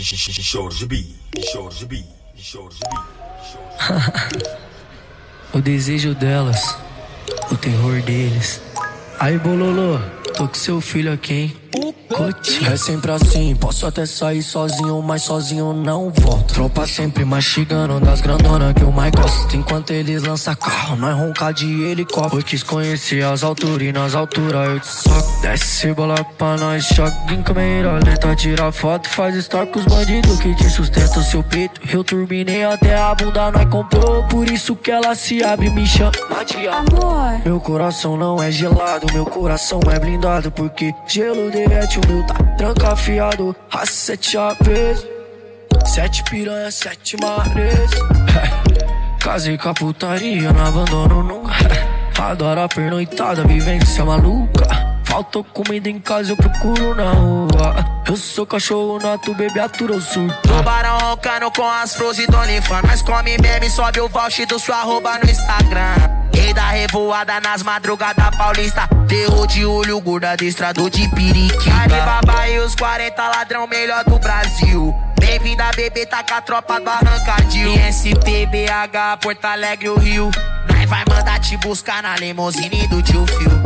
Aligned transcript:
Jorge 0.00 0.86
B, 0.86 1.04
Jorge 1.52 1.84
B, 1.84 2.04
Jorge 2.36 2.78
B. 2.88 2.96
o 5.52 5.60
desejo 5.60 6.14
delas, 6.14 6.76
o 7.50 7.56
terror 7.56 8.00
deles. 8.02 8.60
Aí, 9.18 9.36
Bololô, 9.38 9.98
tô 10.36 10.46
com 10.46 10.54
seu 10.54 10.80
filho 10.80 11.12
aqui, 11.12 11.52
hein? 11.74 11.87
É 12.70 12.76
sempre 12.76 13.12
assim, 13.12 13.54
posso 13.54 13.86
até 13.86 14.06
sair 14.06 14.42
sozinho, 14.42 15.02
mas 15.02 15.22
sozinho 15.22 15.74
não 15.74 16.10
volto. 16.10 16.54
Tropa 16.54 16.86
sempre 16.86 17.24
mastigando 17.24 18.00
das 18.00 18.20
grandonas 18.20 18.72
que 18.72 18.82
o 18.82 18.90
mais 18.90 19.12
gosta. 19.12 19.54
Enquanto 19.54 19.90
eles 19.90 20.22
lançam 20.22 20.54
carro, 20.54 20.96
nós 20.96 21.14
ronca 21.14 21.52
de 21.52 21.82
helicóptero. 21.82 22.40
Eu 22.40 22.44
quis 22.44 22.62
conhecer 22.62 23.22
as 23.22 23.42
alturas 23.42 23.86
e 23.86 23.92
nas 23.92 24.14
alturas 24.14 24.68
eu 24.68 24.80
te 24.80 24.86
soco. 24.86 25.42
Desce 25.42 25.92
bola 25.92 26.24
pra 26.24 26.56
nós, 26.56 26.84
choque 26.86 27.34
em 27.34 27.42
câmera 27.42 27.92
lenta. 28.04 28.34
Tira 28.34 28.72
foto, 28.72 29.08
faz 29.08 29.34
story 29.36 29.66
com 29.70 29.78
os 29.78 29.86
bandidos 29.86 30.40
que 30.40 30.54
te 30.54 30.70
sustentam 30.70 31.22
seu 31.22 31.42
peito. 31.42 31.80
Eu 31.92 32.02
turbinei 32.02 32.64
até 32.64 32.96
a 32.96 33.14
bunda, 33.14 33.50
nós 33.50 33.66
comprou. 33.66 34.24
Por 34.24 34.50
isso 34.50 34.74
que 34.74 34.90
ela 34.90 35.14
se 35.14 35.44
abre, 35.44 35.68
me 35.70 35.86
chama 35.86 36.12
de 36.46 36.66
amor. 36.68 37.40
Meu 37.44 37.60
coração 37.60 38.16
não 38.16 38.42
é 38.42 38.50
gelado, 38.50 39.06
meu 39.12 39.26
coração 39.26 39.80
é 39.92 39.98
blindado. 39.98 40.50
Porque 40.50 40.94
gelo 41.06 41.50
derrete 41.50 41.97
o 41.98 42.08
meu 42.08 42.24
tá 42.24 42.34
trancafiado, 42.56 43.54
a 43.70 43.86
sete 43.86 44.36
APs 44.36 45.18
Sete 45.86 46.22
piranha, 46.24 46.70
sete 46.70 47.16
mares. 47.20 47.90
Casei 49.20 49.56
com 49.56 49.70
a 49.70 49.74
putaria, 49.74 50.52
não 50.52 50.66
abandono 50.66 51.22
nunca. 51.22 51.52
Adoro 52.20 52.60
a 52.60 52.68
pernoitada, 52.68 53.44
vivência 53.44 54.04
maluca. 54.04 54.66
Faltou 55.04 55.42
comida 55.42 55.88
em 55.88 55.98
casa, 55.98 56.32
eu 56.32 56.36
procuro 56.36 56.94
na 56.94 57.10
rua. 57.12 57.97
Eu 58.08 58.16
sou 58.16 58.46
cachorro 58.46 58.98
nato, 58.98 59.34
bebê 59.34 59.60
atura 59.60 59.92
o 59.92 60.00
surto. 60.00 60.34
Tubarão 60.40 60.96
roncando 60.96 61.50
com 61.50 61.68
as 61.68 61.94
flores 61.94 62.26
do 62.26 62.36
OnlyFans. 62.38 62.82
Nós 62.82 63.02
come 63.02 63.36
meme, 63.36 63.68
sobe 63.68 64.00
o 64.00 64.08
voucher 64.08 64.46
do 64.46 64.58
sua 64.58 64.76
arroba 64.76 65.18
no 65.18 65.30
Instagram. 65.30 65.94
Rei 66.34 66.54
da 66.54 66.70
revoada 66.70 67.38
nas 67.38 67.62
madrugadas 67.62 68.34
paulista. 68.34 68.88
Terror 69.06 69.46
de 69.46 69.66
olho, 69.66 70.00
gorda 70.00 70.34
destrador 70.36 70.88
de 70.88 71.06
periquita. 71.10 71.82
Alibaba 71.82 72.48
e 72.48 72.58
os 72.60 72.74
40 72.74 73.28
ladrão 73.28 73.66
melhor 73.66 74.02
do 74.04 74.18
Brasil. 74.18 74.94
Bem-vinda, 75.20 75.70
bebê, 75.76 76.06
tá 76.06 76.22
com 76.22 76.32
a 76.32 76.40
tropa 76.40 76.80
do 76.80 76.88
arrancadil. 76.88 77.74
SPBH, 77.74 79.18
Porto 79.20 79.44
Alegre, 79.44 79.90
o 79.90 79.98
Rio. 79.98 80.30
Nós 80.72 80.88
vai 80.88 81.04
mandar 81.06 81.38
te 81.40 81.58
buscar 81.58 82.02
na 82.02 82.16
limousine 82.16 82.88
do 82.88 83.02
tio 83.02 83.26
Fio. 83.26 83.57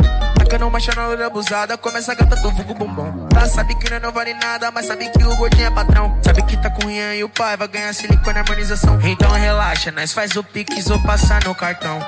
Tacando 0.53 0.67
uma 0.67 1.07
hora 1.07 1.25
abusada, 1.25 1.75
começa 1.79 2.11
a 2.11 2.15
gata 2.15 2.35
do 2.35 2.51
vulgo 2.51 2.75
bombom. 2.75 3.27
Ela 3.35 3.47
sabe 3.47 3.73
que 3.73 3.99
não 3.99 4.11
vale 4.11 4.35
nada, 4.35 4.69
mas 4.69 4.85
sabe 4.85 5.09
que 5.09 5.23
o 5.23 5.35
gordinho 5.35 5.65
é 5.65 5.71
patrão. 5.71 6.15
Sabe 6.21 6.43
que 6.43 6.55
tá 6.55 6.69
com 6.69 6.85
Rian 6.85 7.15
e 7.15 7.23
o 7.23 7.29
pai 7.29 7.57
vai 7.57 7.67
ganhar 7.67 7.91
silicone 7.91 8.37
e 8.37 8.39
harmonização. 8.39 9.01
Então 9.01 9.31
relaxa, 9.31 9.91
nós 9.91 10.13
faz 10.13 10.35
o 10.35 10.43
pix 10.43 10.91
ou 10.91 10.99
passar 11.01 11.43
no 11.43 11.55
cartão. 11.55 11.99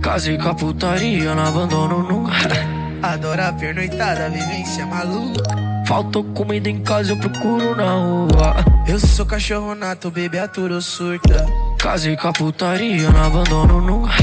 Casei 0.00 0.38
com 0.38 0.48
a 0.48 0.54
putaria, 0.54 1.34
não 1.34 1.44
abandono 1.44 2.02
nunca. 2.02 2.32
Adora 3.06 3.48
a 3.48 3.52
pernoitada, 3.52 4.30
vivência 4.30 4.86
maluca. 4.86 5.42
Faltou 5.86 6.24
comida 6.24 6.70
em 6.70 6.82
casa, 6.82 7.12
eu 7.12 7.18
procuro 7.18 7.76
na 7.76 7.92
rua. 7.92 8.64
Eu 8.88 8.98
sou 8.98 9.26
cachorro 9.26 9.74
nato, 9.74 10.10
bebê 10.10 10.38
aturo 10.38 10.80
surta. 10.80 11.46
Casei 11.78 12.16
com 12.16 12.28
a 12.28 12.32
putaria, 12.32 13.10
não 13.10 13.22
abandono 13.22 13.78
nunca. 13.82 14.14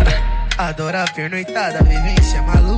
Adora 0.58 1.04
a 1.04 1.12
pernoitada, 1.12 1.84
vivência 1.84 2.42
maluca. 2.42 2.71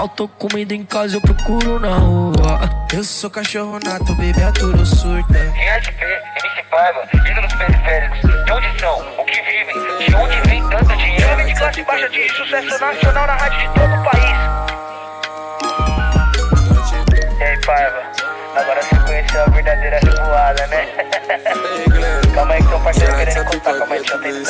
Faltou 0.00 0.28
comida 0.28 0.74
em 0.74 0.82
casa, 0.82 1.18
eu 1.18 1.20
procuro 1.20 1.78
na 1.78 1.98
rua. 1.98 2.58
Eu 2.90 3.04
sou 3.04 3.28
cachorro 3.28 3.78
nato, 3.84 4.14
bebê 4.14 4.42
aturo 4.44 4.86
surta. 4.86 5.34
SP, 5.76 6.00
MC 6.00 6.62
Paiva, 6.70 7.06
ídolos 7.30 7.52
periféricos. 7.52 8.20
De 8.46 8.50
onde 8.50 8.80
são? 8.80 8.98
O 9.18 9.24
que 9.26 9.42
vivem? 9.42 9.76
De 10.08 10.14
onde 10.14 10.40
vem 10.48 10.66
tanto 10.70 10.96
dinheiro? 10.96 11.32
Homem 11.34 11.46
de 11.48 11.54
classe 11.54 11.84
baixa 11.84 12.08
de 12.08 12.26
sucesso 12.30 12.80
nacional 12.80 13.26
na 13.26 13.34
rádio 13.34 13.58
de 13.58 13.66
todo 13.74 13.94
o 13.94 14.02
país. 14.10 14.38
E 17.38 17.44
aí, 17.44 17.60
Paiva? 17.66 18.02
Agora 18.56 18.82
você 18.82 18.96
conheceu 19.00 19.42
a 19.42 19.50
verdadeira 19.50 20.00
revoada, 20.02 20.66
né? 20.68 20.88
Calma 22.34 22.54
aí 22.54 22.62
que 22.62 22.68
seu 22.70 22.80
parceiro 22.80 23.16
querendo 23.16 23.44
contar 23.44 23.78
como 23.78 23.92
é 23.92 23.98
que 23.98 24.10
eu 24.10 24.22
tenho 24.22 24.36
E 24.36 24.48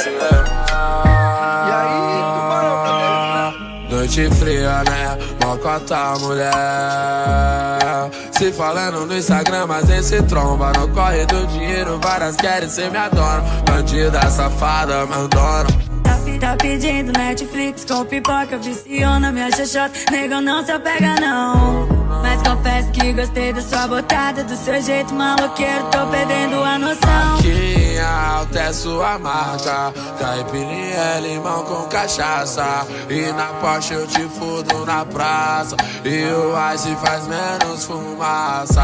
aí, 1.73 2.23
tubarão, 2.37 3.01
Noite 5.51 5.61
fria, 5.61 5.81
né? 5.81 5.81
Mocota 5.81 6.15
mulher. 6.21 6.61
Se 8.33 8.53
falando 8.53 9.07
no 9.07 9.17
Instagram, 9.17 9.67
mas 9.67 9.91
esse 9.91 10.23
tromba. 10.23 10.73
No 10.79 10.89
corre 10.89 11.27
do 11.27 11.47
dinheiro, 11.49 11.99
várias 12.03 12.37
querem 12.37 12.69
ser 12.69 12.91
minha 12.91 13.09
dona. 13.09 13.43
Bandida 13.67 14.31
safada, 14.31 15.07
mandona. 15.07 15.69
Tá, 16.03 16.19
tá 16.41 16.57
pedindo 16.57 17.13
Netflix 17.13 17.85
com 17.85 18.05
pipoca, 18.05 18.59
viciona 18.59 19.33
minha 19.33 19.51
xoxota. 19.51 19.93
Nego, 20.11 20.41
não 20.41 20.65
se 20.65 20.73
apega, 20.73 21.17
não. 21.21 21.87
Mas 22.23 22.43
confesso 22.43 22.91
que 22.93 23.13
gostei 23.13 23.53
da 23.53 23.63
sua 23.63 23.87
botada, 23.87 24.43
do 24.45 24.57
seu 24.57 24.81
jeito 24.83 25.15
maloqueiro, 25.15 25.85
tô 25.91 26.07
perdendo 26.07 26.63
a 26.63 26.79
noção. 26.79 27.39
Aqui 27.39 27.80
em 28.01 28.03
alta 28.03 28.59
é 28.59 28.73
sua 28.73 29.19
marca, 29.19 29.93
caipirinha 30.19 30.97
é 30.97 31.21
limão 31.21 31.63
com 31.65 31.83
cachaça. 31.89 32.87
E 33.09 33.31
na 33.33 33.49
Porsche 33.61 33.95
eu 33.95 34.07
te 34.07 34.23
fudo 34.23 34.87
na 34.87 35.05
praça, 35.05 35.77
e 36.05 36.25
o 36.33 36.55
ice 36.75 36.97
faz 36.97 37.27
menos 37.27 37.85
fumaça. 37.85 38.81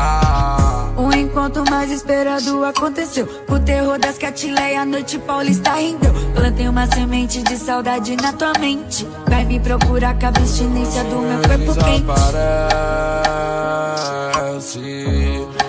O 0.97 1.13
encontro 1.13 1.65
mais 1.71 1.91
esperado 1.91 2.65
aconteceu. 2.65 3.27
O 3.49 3.59
terror 3.59 3.99
das 3.99 4.19
catileias, 4.19 4.83
a 4.83 4.85
noite 4.85 5.19
paulista 5.19 5.75
rendeu. 5.75 6.13
Plantei 6.35 6.69
uma 6.69 6.87
semente 6.87 7.43
de 7.43 7.57
saudade 7.57 8.17
na 8.17 8.33
tua 8.33 8.53
mente. 8.59 9.07
Vai 9.29 9.45
me 9.45 9.59
procurar 9.61 10.19
com 10.19 10.27
a 10.27 10.29
abstinência 10.29 11.05
do 11.05 11.17
meu 11.17 11.41
corpo 11.43 11.75
quente. 11.85 12.07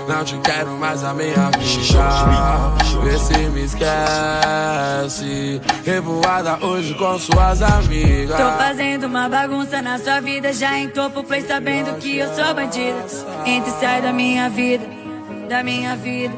Não 0.08 0.24
te 0.24 0.38
quero 0.38 0.72
mais 0.78 1.04
a 1.04 1.14
minha 1.14 1.52
vida. 1.58 2.78
Vê 3.04 3.20
se 3.20 3.38
me 3.50 3.66
esquece. 3.66 5.62
Revoada 5.84 6.58
hoje 6.66 6.94
com 6.94 7.20
suas 7.20 7.62
amigas. 7.62 8.38
Tô 8.38 8.58
fazendo 8.58 9.08
uma 9.08 9.28
bagunça 9.28 9.82
na 9.82 10.00
sua 10.00 10.22
vida. 10.22 10.54
Já 10.54 10.78
em 10.78 10.88
topo 10.90 11.24
play 11.26 11.42
sabendo 11.42 11.98
que 12.00 12.18
eu 12.18 12.34
sou 12.34 12.54
bandida. 12.54 13.06
Entra 13.46 13.70
e 13.70 13.80
sai 13.82 14.02
da 14.02 14.14
minha 14.14 14.50
vida, 14.50 14.86
da 15.50 15.62
minha 15.62 15.96
vida. 15.98 16.34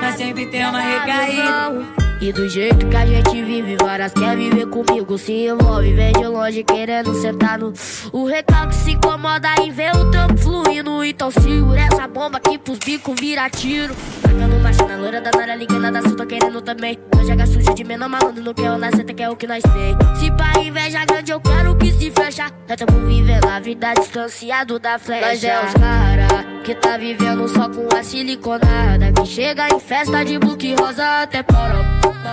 Mas 0.00 0.16
sempre 0.16 0.46
tem 0.46 0.66
uma 0.66 0.80
recaída. 0.80 2.05
E 2.18 2.32
do 2.32 2.48
jeito 2.48 2.86
que 2.86 2.96
a 2.96 3.04
gente 3.04 3.42
vive, 3.44 3.76
várias 3.76 4.12
quer 4.12 4.36
viver 4.36 4.66
comigo, 4.68 5.18
se 5.18 5.48
envolve, 5.48 5.92
vem 5.92 6.12
de 6.14 6.26
longe 6.26 6.64
querendo 6.64 7.14
sentar 7.14 7.58
no. 7.58 7.74
O 8.10 8.24
recalque 8.24 8.74
se 8.74 8.92
incomoda 8.92 9.48
em 9.60 9.70
ver 9.70 9.94
o 9.94 10.10
tempo 10.10 10.36
fluindo. 10.38 11.04
Então 11.04 11.30
segura 11.30 11.82
essa 11.82 12.08
bomba 12.08 12.38
aqui 12.38 12.56
pros 12.56 12.78
bicos 12.78 13.14
vira 13.20 13.50
tiro. 13.50 13.94
Tacando 14.22 14.55
máquina 14.76 14.96
loira 14.96 15.20
da 15.20 15.30
Nara 15.30 15.54
ligando 15.54 15.90
da 15.90 16.02
Sul, 16.02 16.16
tô 16.16 16.26
querendo 16.26 16.60
também. 16.60 16.98
Não 17.14 17.24
joga 17.24 17.46
sujo 17.46 17.74
de 17.74 17.84
menor 17.84 18.08
malandro, 18.08 18.42
não 18.42 18.54
quer 18.54 18.70
o 18.70 18.78
nasceta, 18.78 19.14
que 19.14 19.22
é 19.22 19.30
o 19.30 19.36
que 19.36 19.46
nós 19.46 19.62
tem. 19.62 20.16
Se 20.16 20.30
pra 20.30 20.62
inveja 20.62 21.04
grande, 21.04 21.32
eu 21.32 21.40
quero 21.40 21.76
que 21.76 21.92
se 21.92 22.10
fecha. 22.10 22.50
Nós 22.68 22.76
tamo 22.76 23.06
vivendo 23.06 23.46
a 23.46 23.60
vida 23.60 23.94
distanciado 23.94 24.78
da 24.78 24.98
flecha. 24.98 25.26
Nós 25.26 25.44
é 25.44 25.64
os 25.64 25.72
cara 25.74 26.44
que 26.62 26.74
tá 26.74 26.96
vivendo 26.96 27.48
só 27.48 27.68
com 27.68 27.88
a 27.96 28.02
siliconada. 28.02 29.12
Que 29.12 29.26
chega 29.26 29.68
em 29.68 29.80
festa 29.80 30.24
de 30.24 30.38
book 30.38 30.74
rosa 30.74 31.22
até 31.22 31.42
porão. 31.42 31.84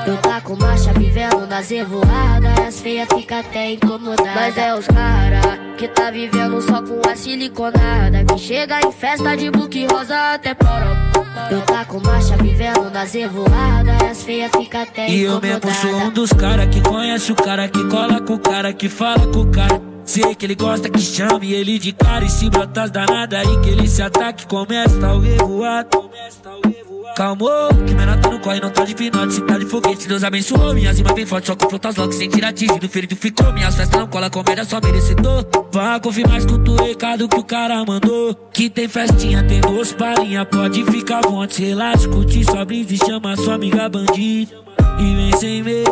Eu 0.05 0.17
tá 0.17 0.41
com 0.41 0.55
marcha 0.57 0.91
vivendo 0.91 1.47
nas 1.47 1.69
revoadas 1.69 2.59
As 2.67 2.81
feias 2.81 3.07
fica 3.07 3.39
até 3.39 3.71
incomodadas 3.71 4.35
Mas 4.35 4.57
é 4.57 4.73
os 4.75 4.85
cara 4.87 5.39
que 5.77 5.87
tá 5.87 6.11
vivendo 6.11 6.61
só 6.61 6.81
com 6.81 6.99
a 7.09 7.15
siliconada 7.15 8.25
Que 8.25 8.37
chega 8.37 8.81
em 8.85 8.91
festa 8.91 9.37
de 9.37 9.49
book 9.49 9.85
rosa 9.85 10.33
até 10.33 10.53
porão 10.55 11.22
Eu 11.49 11.61
tá 11.61 11.83
com 11.85 11.99
marcha 11.99 12.38
vivendo 12.38 12.90
nas 12.91 13.13
revoadas 13.13 14.02
As 14.09 14.23
feias 14.23 14.52
fica 14.55 14.84
até 14.84 15.09
E 15.09 15.22
eu 15.22 15.41
mesmo 15.41 15.73
sou 15.81 15.96
um 15.96 16.09
dos 16.11 16.31
cara 16.31 16.67
que 16.67 16.81
conhece 16.81 17.31
o 17.31 17.35
cara 17.35 17.67
Que 17.67 17.84
cola 17.90 18.22
com 18.22 18.34
o 18.35 18.40
cara, 18.40 18.72
que 18.73 18.87
fala 18.87 19.28
com 19.28 19.41
o 19.41 19.52
cara. 19.52 19.81
Sei 20.05 20.35
que 20.35 20.46
ele 20.46 20.55
gosta 20.55 20.90
que 20.90 20.99
chame 20.99 21.53
ele 21.53 21.79
de 21.79 21.91
cara 21.91 22.25
E 22.25 22.29
se 22.29 22.49
brotas 22.49 22.91
danada 22.91 23.40
aí 23.40 23.61
que 23.61 23.69
ele 23.69 23.87
se 23.87 24.02
ataque 24.02 24.46
Começa 24.46 25.13
o 25.13 25.19
revoado 25.19 25.97
Começa 25.97 26.49
o 26.49 26.67
revoado 26.67 26.92
Calmou, 27.15 27.69
que 27.85 27.93
menor 27.93 28.19
tá 28.19 28.29
no 28.29 28.39
corre, 28.39 28.59
não 28.59 28.71
tá 28.71 28.83
de 28.83 28.95
pinote, 28.95 29.33
se 29.33 29.41
tá 29.41 29.57
de 29.59 29.65
foguete, 29.67 30.07
Deus 30.07 30.23
abençoou. 30.23 30.73
Minha 30.73 30.91
zima 30.93 31.13
bem 31.13 31.25
forte, 31.27 31.45
só 31.45 31.55
com 31.55 31.69
frutas 31.69 31.95
logo, 31.95 32.11
sem 32.11 32.27
tirar 32.27 32.49
atingido, 32.49 32.89
ferido 32.89 33.15
ficou. 33.15 33.53
Minhas 33.53 33.75
festas 33.75 33.99
não 33.99 34.07
cola, 34.07 34.31
comédia 34.31 34.65
só 34.65 34.79
merecedor. 34.81 35.45
Vá 35.71 35.99
confirmar, 35.99 36.39
escuta 36.39 36.71
o 36.71 36.75
recado 36.75 37.29
que 37.29 37.37
o 37.37 37.43
cara 37.43 37.85
mandou. 37.85 38.33
Que 38.51 38.67
tem 38.67 38.87
festinha, 38.87 39.43
tem 39.43 39.61
doce 39.61 39.93
parinha, 39.93 40.43
pode 40.43 40.83
ficar 40.85 41.19
à 41.19 41.29
vontade, 41.29 41.63
relaxa, 41.63 42.09
curtir 42.09 42.45
sua 42.45 42.65
brisa 42.65 42.93
e 42.93 42.97
chama 42.97 43.35
sua 43.37 43.55
amiga 43.55 43.87
bandida. 43.87 44.51
E 44.99 45.15
vem 45.15 45.37
sem 45.37 45.61
medo, 45.61 45.89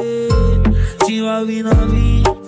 se 1.05 1.13
envolve 1.13 1.61
novinho. 1.61 2.40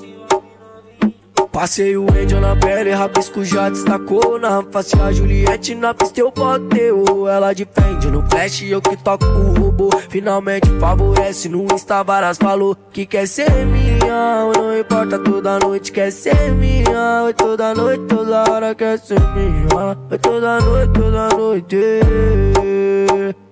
Passei 1.53 1.95
o 1.95 2.07
Angel 2.11 2.41
na 2.41 2.55
pele, 2.55 2.89
rabisco 2.89 3.45
já 3.45 3.69
destacou 3.69 4.39
Na 4.39 4.63
face 4.71 4.99
a 4.99 5.11
Juliette, 5.11 5.75
na 5.75 5.93
pista 5.93 6.19
eu 6.19 6.31
botei 6.31 6.89
Ela 7.29 7.53
de 7.53 7.63
frente 7.71 8.07
no 8.07 8.27
flash, 8.27 8.63
eu 8.63 8.81
que 8.81 8.97
toco 8.97 9.23
o 9.23 9.53
robô. 9.53 9.91
Finalmente 10.09 10.67
favorece, 10.79 11.47
no 11.47 11.71
Insta 11.71 12.03
varas 12.03 12.39
falou 12.39 12.75
Que 12.91 13.05
quer 13.05 13.27
ser 13.27 13.51
minha, 13.67 14.51
não 14.57 14.79
importa 14.79 15.19
toda 15.19 15.59
noite 15.59 15.91
Quer 15.91 16.11
ser 16.11 16.51
minha, 16.55 17.31
toda 17.37 17.75
noite, 17.75 18.03
toda 18.05 18.51
hora 18.51 18.73
quer 18.73 18.97
ser 18.97 19.21
minha. 19.35 19.95
Toda 20.19 20.59
noite, 20.59 20.91
toda 20.91 21.29
noite 21.37 21.77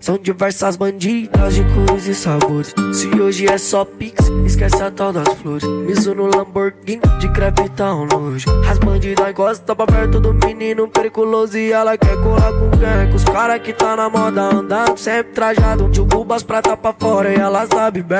são 0.01 0.17
diversas 0.17 0.75
bandidas 0.75 1.53
de 1.53 1.63
cores 1.63 2.07
e 2.07 2.15
sabores. 2.15 2.73
Se 2.91 3.07
hoje 3.21 3.47
é 3.47 3.57
só 3.57 3.85
pix, 3.85 4.27
esquece 4.45 4.81
a 4.81 4.89
tal 4.89 5.13
das 5.13 5.29
flores. 5.35 5.63
Miso 5.63 6.15
no 6.15 6.25
Lamborghini, 6.25 7.01
de 7.19 7.29
crepe 7.29 7.69
tá 7.69 7.93
um 7.93 8.07
nojo. 8.07 8.47
As 8.69 8.79
bandidas 8.79 9.31
gostam 9.33 9.75
pra 9.75 9.85
perto 9.85 10.19
do 10.19 10.33
menino 10.33 10.87
periculoso. 10.87 11.57
E 11.57 11.71
ela 11.71 11.97
quer 11.97 12.17
colar 12.17 12.51
com 12.51 12.71
quem? 12.71 13.09
Com 13.11 13.15
os 13.15 13.23
cara 13.25 13.59
que 13.59 13.71
tá 13.71 13.95
na 13.95 14.09
moda 14.09 14.41
andando, 14.41 14.97
sempre 14.97 15.33
trajado. 15.33 15.87
De 15.89 16.01
prata 16.47 16.75
pra 16.75 16.93
fora 16.93 17.31
e 17.31 17.35
ela 17.35 17.67
sabe 17.67 18.01
bem. 18.01 18.17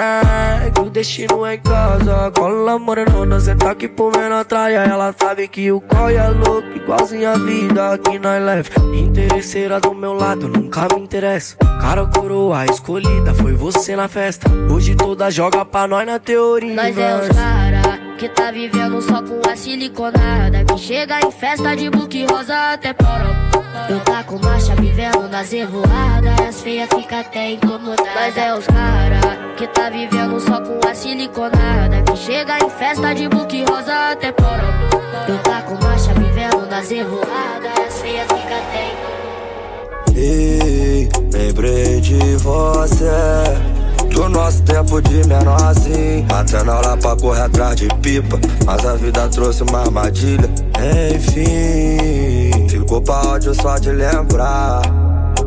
Que 0.74 0.82
o 0.82 0.90
destino 0.90 1.46
é 1.46 1.56
em 1.56 1.60
casa. 1.60 2.32
Cola 2.38 2.78
morenona, 2.78 3.40
cê 3.40 3.56
tá 3.56 3.72
aqui 3.72 3.88
por 3.88 4.16
menor 4.16 4.46
traia. 4.46 4.80
Ela 4.80 5.16
sabe 5.20 5.48
que 5.48 5.72
o 5.72 5.82
coi 5.82 6.16
é 6.16 6.28
louco, 6.30 6.68
igualzinho 6.76 7.30
a 7.30 7.38
vida 7.38 7.94
aqui 7.94 8.20
na 8.20 8.38
leve. 8.38 8.70
Interesseira 8.94 9.80
do 9.80 9.96
meu 9.96 10.14
lado, 10.14 10.48
nunca 10.48 10.88
me 10.94 11.02
interessa. 11.02 11.71
Cara, 11.82 12.06
coroa 12.06 12.64
escolhida, 12.66 13.34
foi 13.34 13.54
você 13.54 13.96
na 13.96 14.08
festa. 14.08 14.48
Hoje 14.72 14.94
toda 14.94 15.32
joga 15.32 15.66
pra 15.66 15.88
nós 15.88 16.06
na 16.06 16.20
teoria. 16.20 16.76
Nós 16.76 16.96
é 16.96 17.16
os 17.16 17.28
cara 17.30 17.82
que 18.20 18.30
tá 18.30 18.52
vivendo 18.52 19.02
só 19.02 19.24
com 19.24 19.42
a 19.50 19.56
siliconada. 19.56 20.64
Que 20.64 20.78
chega 20.78 21.20
em 21.26 21.32
festa 21.32 21.76
de 21.76 21.90
book 21.90 22.24
rosa 22.30 22.74
até 22.74 22.94
poró. 22.94 23.34
Eu 23.90 24.00
tá 24.02 24.24
com 24.24 24.38
marcha 24.38 24.76
vivendo 24.76 25.28
nas 25.28 25.52
revoadas. 25.52 26.40
As 26.48 26.62
feias 26.62 26.88
fica 26.96 27.22
até 27.22 27.54
incomodadas. 27.54 28.14
Nós 28.14 28.38
é 28.38 28.54
os 28.54 28.68
cara 28.68 29.54
que 29.58 29.66
tá 29.66 29.90
vivendo 29.90 30.40
só 30.40 30.62
com 30.62 30.88
a 30.88 30.94
siliconada. 30.94 32.04
Que 32.04 32.16
chega 32.16 32.60
em 32.64 32.70
festa 32.70 33.12
de 33.16 33.28
book 33.28 33.66
rosa 33.68 34.12
até 34.12 34.32
poró. 34.32 34.70
Eu 35.28 35.38
tá 35.40 35.64
com 35.64 35.74
marcha 35.84 36.14
vivendo 36.14 36.70
nas 36.70 36.92
revoadas. 36.92 37.80
As 37.88 38.02
feias 38.02 38.28
fica 38.28 38.56
até 38.56 38.86
incomodadas. 38.86 40.91
Ei, 41.42 41.48
lembrei 41.48 42.00
de 42.00 42.36
você. 42.38 43.10
Do 44.14 44.30
nosso 44.30 44.62
tempo 44.64 45.02
de 45.02 45.26
menorzinho 45.26 46.26
Matando 46.30 46.70
aula 46.70 46.98
pra 46.98 47.16
correr 47.16 47.42
atrás 47.42 47.76
de 47.78 47.88
pipa. 48.02 48.40
Mas 48.66 48.86
a 48.86 48.94
vida 48.96 49.28
trouxe 49.30 49.64
uma 49.64 49.80
armadilha. 49.82 50.50
Enfim 51.16 52.68
Ficou 52.70 53.02
pra 53.02 53.22
ódio 53.22 53.56
só 53.56 53.78
de 53.78 53.92
lembrar. 53.92 54.82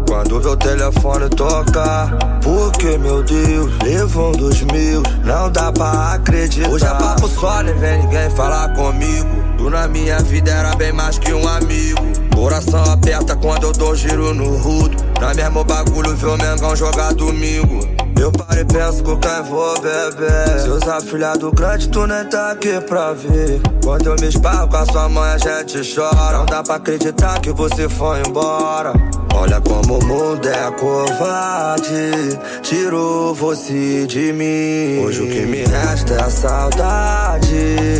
Quando 0.08 0.40
vê 0.40 0.48
o 0.48 0.56
telefone 0.56 1.28
tocar 1.28 2.16
Porque, 2.42 2.98
meu 2.98 3.22
Deus, 3.22 3.70
levou 3.82 4.30
um 4.30 4.32
dos 4.32 4.62
meus. 4.62 5.04
Não 5.24 5.50
dá 5.50 5.70
pra 5.70 6.14
acreditar. 6.14 6.70
Hoje 6.70 6.86
é 6.86 6.94
papo 6.94 7.28
só, 7.28 7.62
nem 7.62 7.74
vem 7.74 8.02
ninguém 8.02 8.30
falar 8.30 8.74
comigo. 8.74 9.28
Tu 9.58 9.70
na 9.70 9.86
minha 9.86 10.18
vida 10.20 10.50
era 10.50 10.74
bem 10.74 10.92
mais 10.92 11.18
que 11.18 11.32
um 11.32 11.46
amigo 11.46 12.23
Coração 12.34 12.82
aperta 12.84 13.36
quando 13.36 13.64
eu 13.64 13.72
dou 13.72 13.94
giro 13.94 14.34
no 14.34 14.56
rudo. 14.56 14.96
Na 15.20 15.32
mesmo 15.32 15.64
bagulho 15.64 16.14
ver 16.16 16.26
o 16.26 16.36
Mengão 16.36 16.76
jogar 16.76 17.14
domingo. 17.14 17.80
Eu 18.20 18.30
paro 18.32 18.60
e 18.60 18.64
penso 18.64 19.02
com 19.02 19.16
quem 19.16 19.42
vou 19.48 19.74
beber. 19.80 20.60
Seus 20.60 20.82
afilhados 20.88 21.50
grandes, 21.52 21.86
tu 21.86 22.06
nem 22.06 22.24
tá 22.24 22.52
aqui 22.52 22.80
pra 22.80 23.12
ver. 23.12 23.60
Quando 23.82 24.06
eu 24.06 24.16
me 24.20 24.28
esparro 24.28 24.68
com 24.68 24.76
a 24.76 24.86
sua 24.86 25.08
mãe, 25.08 25.30
a 25.30 25.38
gente 25.38 25.94
chora. 25.94 26.38
Não 26.38 26.46
dá 26.46 26.62
pra 26.62 26.76
acreditar 26.76 27.40
que 27.40 27.50
você 27.50 27.88
foi 27.88 28.22
embora. 28.26 28.92
Olha 29.34 29.60
como 29.60 29.98
o 29.98 30.04
mundo 30.04 30.48
é 30.48 30.70
covarde. 30.72 32.38
Tirou 32.62 33.34
você 33.34 34.06
de 34.06 34.32
mim. 34.32 35.04
Hoje 35.04 35.22
o 35.22 35.28
que 35.28 35.40
me 35.46 35.64
resta 35.64 36.14
é 36.14 36.22
a 36.22 36.30
saudade. 36.30 37.54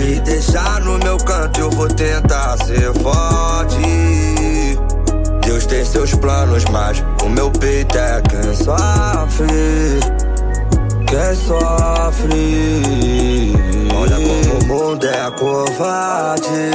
Me 0.07 0.21
deixar 0.21 0.81
no 0.81 0.99
meu 0.99 1.17
canto, 1.19 1.61
eu 1.61 1.71
vou 1.71 1.89
tentar 1.89 2.57
ser 2.65 2.93
forte 2.95 4.04
Deus 5.65 5.67
tem 5.67 5.85
seus 5.85 6.15
planos, 6.15 6.65
mas 6.71 7.03
o 7.25 7.29
meu 7.29 7.51
peito 7.51 7.97
é 7.97 8.21
quem 8.23 8.55
sofre. 8.55 9.47
Quem 11.07 11.35
sofre. 11.35 12.83
Olha 13.95 14.17
como 14.17 14.59
o 14.59 14.65
mundo 14.67 15.07
é 15.07 15.31
covarde. 15.31 16.71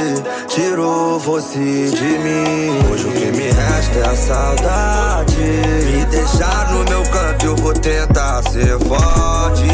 Tirou 0.48 1.18
você 1.20 1.58
de 1.58 2.18
mim. 2.18 2.70
Hoje 2.90 3.06
o 3.06 3.12
que 3.12 3.26
me 3.26 3.50
resta 3.50 3.98
é 3.98 4.08
a 4.08 4.16
saudade. 4.16 5.36
Me 5.36 6.04
deixar 6.06 6.72
no 6.72 6.84
meu 6.84 7.02
canto, 7.04 7.46
eu 7.46 7.56
vou 7.56 7.72
tentar 7.72 8.42
ser 8.50 8.78
forte. 8.80 9.68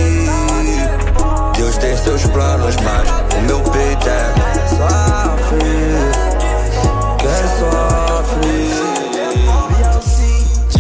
Deus 1.57 1.77
tem 1.79 1.97
seus 1.97 2.27
planos, 2.27 2.77
mas 2.77 3.09
o 3.39 3.41
meu 3.47 3.61
peito 3.61 4.09
é 4.09 4.35
sofre. 4.69 6.06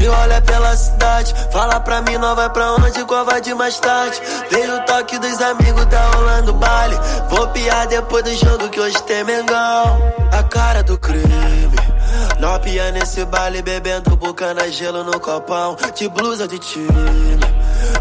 Olha 0.08 0.40
pela 0.40 0.76
cidade, 0.76 1.34
fala 1.52 1.80
pra 1.80 2.02
mim, 2.02 2.16
não 2.18 2.34
vai 2.34 2.48
pra 2.50 2.72
onde, 2.72 3.04
qual 3.04 3.24
vai 3.24 3.40
de 3.40 3.54
mais 3.54 3.78
tarde. 3.78 4.20
Veio 4.50 4.76
o 4.76 4.80
toque 4.84 5.18
dos 5.18 5.40
amigos, 5.40 5.84
tá 5.86 6.10
rolando 6.14 6.52
baile. 6.54 6.96
Vou 7.28 7.48
piar 7.48 7.86
depois 7.86 8.24
do 8.24 8.34
jogo 8.34 8.68
que 8.68 8.80
hoje 8.80 9.00
tem 9.04 9.24
Mengão. 9.24 10.00
A 10.32 10.42
cara 10.42 10.82
do 10.82 10.98
crime. 10.98 11.76
Nopia 12.38 12.90
nesse 12.92 13.24
baile, 13.24 13.62
bebendo 13.62 14.16
bucana, 14.16 14.70
gelo 14.70 15.04
no 15.04 15.18
copão. 15.18 15.76
De 15.94 16.08
blusa 16.08 16.46
de 16.46 16.58
time. 16.58 16.86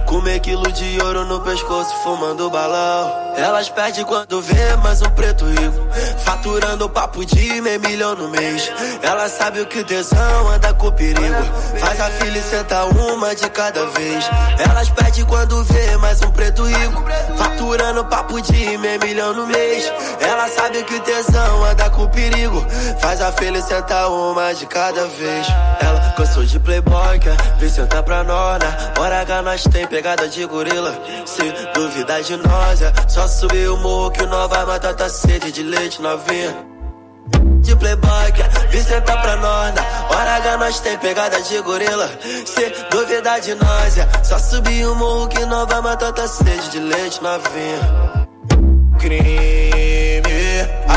Comer 0.06 0.40
quilo 0.40 0.72
de 0.72 1.02
ouro 1.02 1.26
no 1.26 1.40
pescoço, 1.42 1.96
fumando 2.04 2.50
balão. 2.50 3.25
Elas 3.38 3.70
pedem 3.70 4.06
quando 4.06 4.42
vê 4.42 4.76
mais 4.78 5.02
um 5.02 5.10
preto 5.10 5.46
rico. 5.46 5.88
Faturando 6.24 6.90
papo 6.90 7.26
de 7.26 7.60
meio 7.62 7.80
milhão 7.82 8.16
no 8.16 8.30
mês. 8.30 8.72
Ela 9.02 9.28
sabe 9.28 9.62
o 9.62 9.66
que 9.66 9.84
tesão 9.84 10.50
anda 10.50 10.74
com 10.74 10.92
perigo. 10.92 11.44
Faz 11.80 12.00
a 12.00 12.10
filha 12.12 12.40
e 12.40 12.44
senta 12.44 12.86
uma 12.86 13.36
de 13.36 13.50
cada 13.50 13.86
vez. 13.88 14.30
Elas 14.58 14.90
pedem 14.90 15.26
quando 15.26 15.64
vê 15.66 15.98
mais 15.98 16.22
um 16.22 16.32
preto 16.32 16.64
rico. 16.64 17.04
Faturando 17.38 18.06
papo 18.06 18.42
de 18.42 18.78
meio 18.78 19.00
milhão 19.02 19.34
no 19.34 19.48
mês. 19.48 19.92
Ela 20.22 20.48
sabe 20.48 20.84
que 20.84 21.00
tesão 21.02 21.66
anda 21.66 21.90
com 21.90 22.08
perigo. 22.08 22.66
Faz 23.00 23.22
a 23.22 23.32
filha 23.34 23.58
e 23.58 23.62
senta 23.62 24.08
uma 24.08 24.54
de 24.54 24.66
cada 24.66 25.08
vez. 25.08 25.48
Ela 25.82 26.14
cansou 26.16 26.44
de 26.46 26.60
playboy, 26.60 27.20
quer 27.20 27.36
vir 27.60 27.70
sentar 27.70 28.02
pra 28.04 28.24
nós. 28.24 28.46
Hora 28.98 29.22
H 29.22 29.42
nós 29.42 29.64
tem 29.64 29.86
pegada 29.86 30.28
de 30.28 30.46
gorila. 30.46 30.98
Se 31.26 31.44
duvidar 31.74 32.22
de 32.22 32.38
nós, 32.38 32.82
é 32.82 32.94
só 33.08 33.25
subir 33.28 33.70
o 33.70 33.78
morro 33.78 34.12
que 34.12 34.26
nós 34.26 34.50
vai 34.50 34.66
matar 34.66 34.94
tua 34.94 35.10
sede 35.10 35.52
de 35.52 35.64
leite 35.64 36.02
novinha. 36.02 36.56
De 37.62 37.76
playboy, 37.76 38.32
quer 38.34 38.50
vir 38.70 38.84
sentar 38.84 39.22
pra 39.22 39.36
nós. 39.38 39.74
Na 39.74 39.82
hora 40.16 40.36
H 40.36 40.58
nós 40.58 40.80
tem 40.80 40.98
pegada 41.00 41.42
de 41.42 41.60
gorila. 41.62 42.10
Se 42.46 42.70
duvidar 42.92 43.40
de 43.42 43.56
nós, 43.56 43.98
é 43.98 44.08
só 44.24 44.38
subir 44.38 44.86
o 44.86 44.96
morro 44.96 45.28
que 45.28 45.44
nós 45.46 45.68
vai 45.68 45.82
matar 45.82 46.14
tua 46.14 46.28
sede 46.28 46.70
de 46.70 46.80
leite 46.80 47.22
novinha. 47.24 48.28
Crime, 49.00 50.22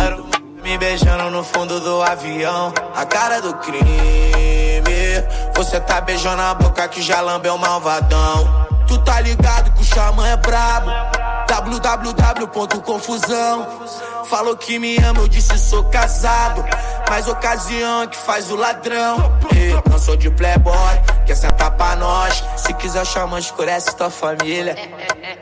Iron 0.07 0.25
me 0.63 0.77
beijando 0.77 1.31
no 1.31 1.43
fundo 1.43 1.81
do 1.81 2.03
avião. 2.03 2.73
A 2.95 3.07
cara 3.07 3.41
do 3.41 3.55
crime. 3.55 4.89
Você 5.57 5.81
tá 5.81 6.01
beijando 6.01 6.43
a 6.43 6.55
boca 6.55 6.87
que 6.89 7.01
já 7.01 7.21
lambeu 7.21 7.57
malvadão. 7.57 8.69
Tu 8.87 8.99
tá 8.99 9.21
ligado 9.21 9.73
que 9.73 9.81
o 9.81 9.85
xamã 9.85 10.27
é 10.29 10.37
brabo. 10.37 10.91
www.confusão. 11.49 13.67
Falou 14.27 14.57
que 14.57 14.79
me 14.79 14.99
ama, 14.99 15.21
eu 15.21 15.29
disse 15.29 15.59
sou 15.59 15.85
casado. 15.85 16.65
Mas 17.09 17.27
ocasião 17.27 18.03
é 18.03 18.07
que 18.07 18.17
faz 18.17 18.51
o 18.51 18.57
ladrão. 18.57 19.17
Ei, 19.57 19.73
não 19.91 19.99
sou 19.99 20.17
de 20.17 20.31
playboy, 20.31 20.75
quer 21.27 21.35
sentar 21.35 21.71
pra 21.73 21.97
nós. 21.97 22.45
Se 22.57 22.75
quiser 22.75 23.07
xamã, 23.07 23.39
escurece 23.39 23.97
tua 23.97 24.11
família. 24.11 24.77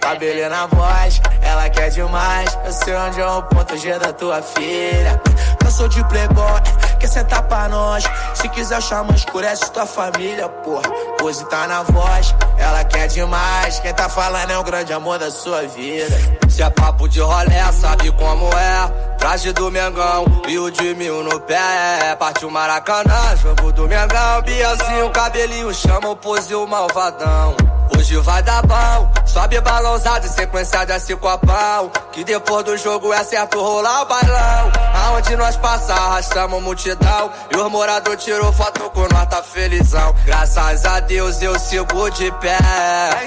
Cabelo 0.00 0.48
na 0.48 0.66
voz, 0.66 1.20
ela 1.42 1.68
quer 1.68 1.90
demais. 1.90 2.56
Eu 2.64 2.72
sei 2.72 2.94
onde 2.94 3.20
é 3.20 3.26
o 3.26 3.42
ponto 3.42 3.76
G 3.76 3.98
da 3.98 4.12
tua 4.12 4.40
filha. 4.40 5.20
Não 5.64 5.70
sou 5.70 5.88
de 5.88 6.04
playboy, 6.04 6.60
quer 7.00 7.08
sentar 7.08 7.42
pra 7.42 7.68
nós. 7.68 8.04
Se 8.34 8.48
quiser 8.48 8.80
xamã, 8.80 9.12
escurece 9.12 9.70
tua 9.72 9.86
família, 9.86 10.48
porra. 10.48 10.88
Pose 11.18 11.44
tá 11.46 11.66
na 11.66 11.82
voz, 11.82 12.32
ela 12.56 12.84
quer 12.84 13.08
demais. 13.08 13.80
Quem 13.80 13.92
tá 13.92 14.08
falando 14.08 14.52
é 14.52 14.58
o 14.58 14.62
grande 14.62 14.92
amor 14.92 15.18
da 15.18 15.30
sua 15.30 15.66
vida. 15.66 15.95
Se 16.48 16.62
é 16.62 16.70
papo 16.70 17.08
de 17.08 17.20
rolé, 17.20 17.70
sabe 17.72 18.10
como 18.12 18.48
é. 18.56 19.16
Traje 19.18 19.52
do 19.52 19.70
Mengão 19.70 20.24
e 20.48 20.58
o 20.58 20.70
de 20.70 20.94
mil 20.94 21.22
no 21.22 21.40
pé. 21.40 22.16
Partiu 22.18 22.50
Maracanã, 22.50 23.36
jogo 23.42 23.72
do 23.72 23.88
Mengão. 23.88 24.42
Biazinho, 24.42 25.10
cabelinho, 25.10 25.74
chama 25.74 26.10
o 26.10 26.16
pose 26.16 26.54
o 26.54 26.66
malvadão. 26.66 27.65
Hoje 28.06 28.18
vai 28.18 28.40
dar 28.40 28.62
bom, 28.64 29.10
sobe 29.26 29.60
balãozado 29.60 30.26
e 30.26 30.28
sequência 30.28 30.86
desse 30.86 31.16
copão. 31.16 31.90
Que 32.12 32.22
depois 32.22 32.64
do 32.64 32.76
jogo 32.76 33.12
é 33.12 33.24
certo 33.24 33.60
rolar 33.60 34.02
o 34.02 34.06
bailão. 34.06 34.72
Aonde 34.94 35.34
nós 35.34 35.56
passa, 35.56 35.92
arrastamos 35.92 36.62
multidão. 36.62 37.32
E 37.50 37.56
os 37.56 37.68
moradores 37.68 38.22
tirou 38.22 38.52
foto 38.52 38.88
com 38.90 39.08
nós, 39.12 39.26
tá 39.28 39.42
felizão. 39.42 40.14
Graças 40.24 40.84
a 40.84 41.00
Deus 41.00 41.42
eu 41.42 41.58
sigo 41.58 42.08
de 42.10 42.30
pé. 42.30 42.56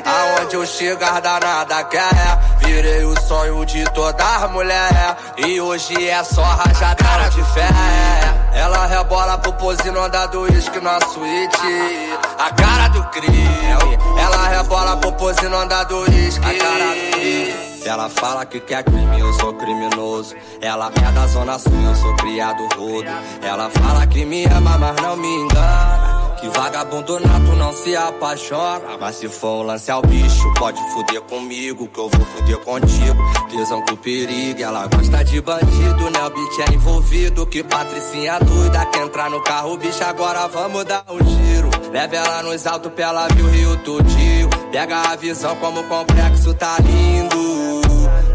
Aonde 0.05 0.55
eu 0.55 0.65
chegar, 0.65 1.19
danada 1.19 1.83
quer. 1.83 2.39
Virei 2.59 3.03
o 3.03 3.19
sonho 3.19 3.65
de 3.65 3.83
todas 3.91 4.25
as 4.25 4.49
mulheres. 4.49 5.15
E 5.45 5.59
hoje 5.59 6.07
é 6.07 6.23
só 6.23 6.41
rajadão 6.41 7.29
de 7.31 7.43
fé. 7.53 8.38
Ela 8.53 8.85
rebola 8.85 9.37
pro 9.37 9.53
pose 9.53 9.91
no 9.91 10.03
andar 10.03 10.27
do 10.27 10.41
uísque 10.41 10.79
na 10.79 10.99
suíte. 11.01 12.17
A 12.37 12.51
cara 12.53 12.87
do 12.89 13.03
crime. 13.09 13.97
Ela 14.17 14.47
rebola 14.47 14.97
pro 14.97 15.11
pose 15.13 15.47
no 15.47 15.57
andar 15.57 15.83
do 15.85 15.97
uísque. 15.99 16.45
A 16.45 16.53
cara 16.53 16.95
do 16.95 17.11
crime. 17.11 17.69
Ela 17.85 18.09
fala 18.09 18.45
que 18.45 18.59
quer 18.59 18.83
crime, 18.83 19.19
eu 19.19 19.33
sou 19.33 19.53
criminoso. 19.53 20.35
Ela 20.61 20.91
é 21.07 21.11
da 21.11 21.27
zona 21.27 21.57
sul, 21.57 21.81
eu 21.81 21.95
sou 21.95 22.15
criado 22.17 22.67
rodo. 22.75 23.09
Ela 23.41 23.69
fala 23.69 24.05
que 24.05 24.25
me 24.25 24.45
ama, 24.45 24.77
mas 24.77 24.95
não 25.01 25.15
me 25.15 25.27
engana. 25.27 26.18
Que 26.39 26.47
vagabundo 26.49 27.19
nato 27.19 27.55
não 27.57 27.73
se 27.73 27.95
apaixona. 27.97 28.97
Mas 28.97 29.17
se 29.17 29.27
for 29.27 29.61
um 29.61 29.63
lance 29.63 29.91
ao 29.91 30.01
bicho, 30.01 30.53
pode 30.57 30.79
fuder 30.93 31.21
comigo, 31.21 31.87
que 31.87 31.99
eu 31.99 32.07
vou 32.07 32.25
fuder 32.25 32.57
contigo. 32.59 33.17
Tesão 33.49 33.83
com 33.85 33.95
perigo, 33.97 34.61
ela 34.61 34.87
gosta 34.87 35.23
de 35.23 35.41
bandido, 35.41 36.09
né? 36.09 36.25
O 36.25 36.29
bicho 36.29 36.61
é 36.61 36.73
envolvido. 36.73 37.45
Que 37.45 37.61
patricinha 37.61 38.39
doida, 38.39 38.85
quer 38.85 39.03
entrar 39.03 39.29
no 39.29 39.41
carro, 39.41 39.75
bicho, 39.77 40.03
agora 40.03 40.47
vamos 40.47 40.85
dar 40.85 41.03
um 41.09 41.17
giro. 41.17 41.69
Leve 41.91 42.15
ela 42.15 42.43
nos 42.43 42.65
altos 42.65 42.91
pra 42.93 43.05
ela 43.05 43.27
ver 43.27 43.43
o 43.43 43.47
rio 43.49 43.77
tudinho. 43.77 44.49
Pega 44.71 45.11
a 45.11 45.15
visão 45.15 45.55
como 45.57 45.81
o 45.81 45.83
complexo 45.83 46.53
tá 46.53 46.77
lindo. 46.79 47.71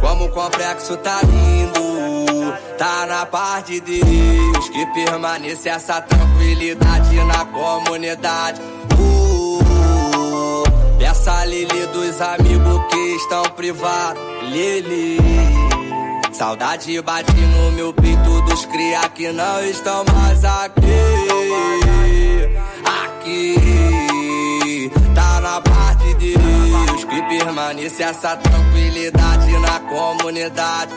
Como 0.00 0.26
o 0.26 0.28
complexo 0.28 0.96
tá 0.98 1.20
lindo. 1.22 2.23
Tá 2.78 3.06
na 3.06 3.26
parte 3.26 3.80
de 3.80 4.00
Deus 4.02 4.68
que 4.68 4.86
permanece 4.86 5.68
essa 5.68 6.00
tranquilidade 6.00 7.16
na 7.24 7.44
comunidade. 7.46 8.60
Uh, 8.98 10.64
peça 10.98 11.44
Lili 11.44 11.86
dos 11.92 12.20
amigos 12.20 12.82
que 12.90 13.16
estão 13.16 13.42
privados. 13.50 14.22
Lili. 14.50 15.18
Saudade 16.32 17.00
bate 17.00 17.32
no 17.32 17.72
meu 17.72 17.92
peito 17.92 18.40
dos 18.42 18.66
cria 18.66 19.08
que 19.08 19.30
não 19.30 19.64
estão 19.64 20.04
mais 20.12 20.44
aqui. 20.44 20.82
Aqui 23.04 24.90
tá 25.14 25.40
na 25.40 25.60
parte 25.60 26.12
de 26.14 26.36
Deus 26.36 27.04
que 27.04 27.22
permanece 27.22 28.02
essa 28.02 28.36
tranquilidade 28.36 29.52
na 29.58 29.78
comunidade. 29.80 30.92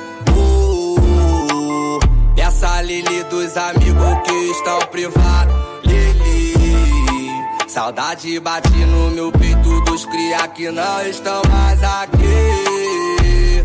Essa 2.57 2.81
Lili 2.81 3.23
dos 3.25 3.55
amigos 3.55 4.21
que 4.25 4.33
estão 4.49 4.79
privados. 4.89 5.53
Lili, 5.83 7.31
saudade 7.67 8.39
bate 8.39 8.83
no 8.83 9.11
meu 9.11 9.31
peito 9.31 9.81
dos 9.81 10.07
cria 10.07 10.47
que 10.47 10.71
não 10.71 11.03
estão 11.03 11.39
mais 11.51 11.83
aqui. 11.83 13.63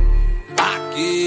Aqui. 0.59 1.27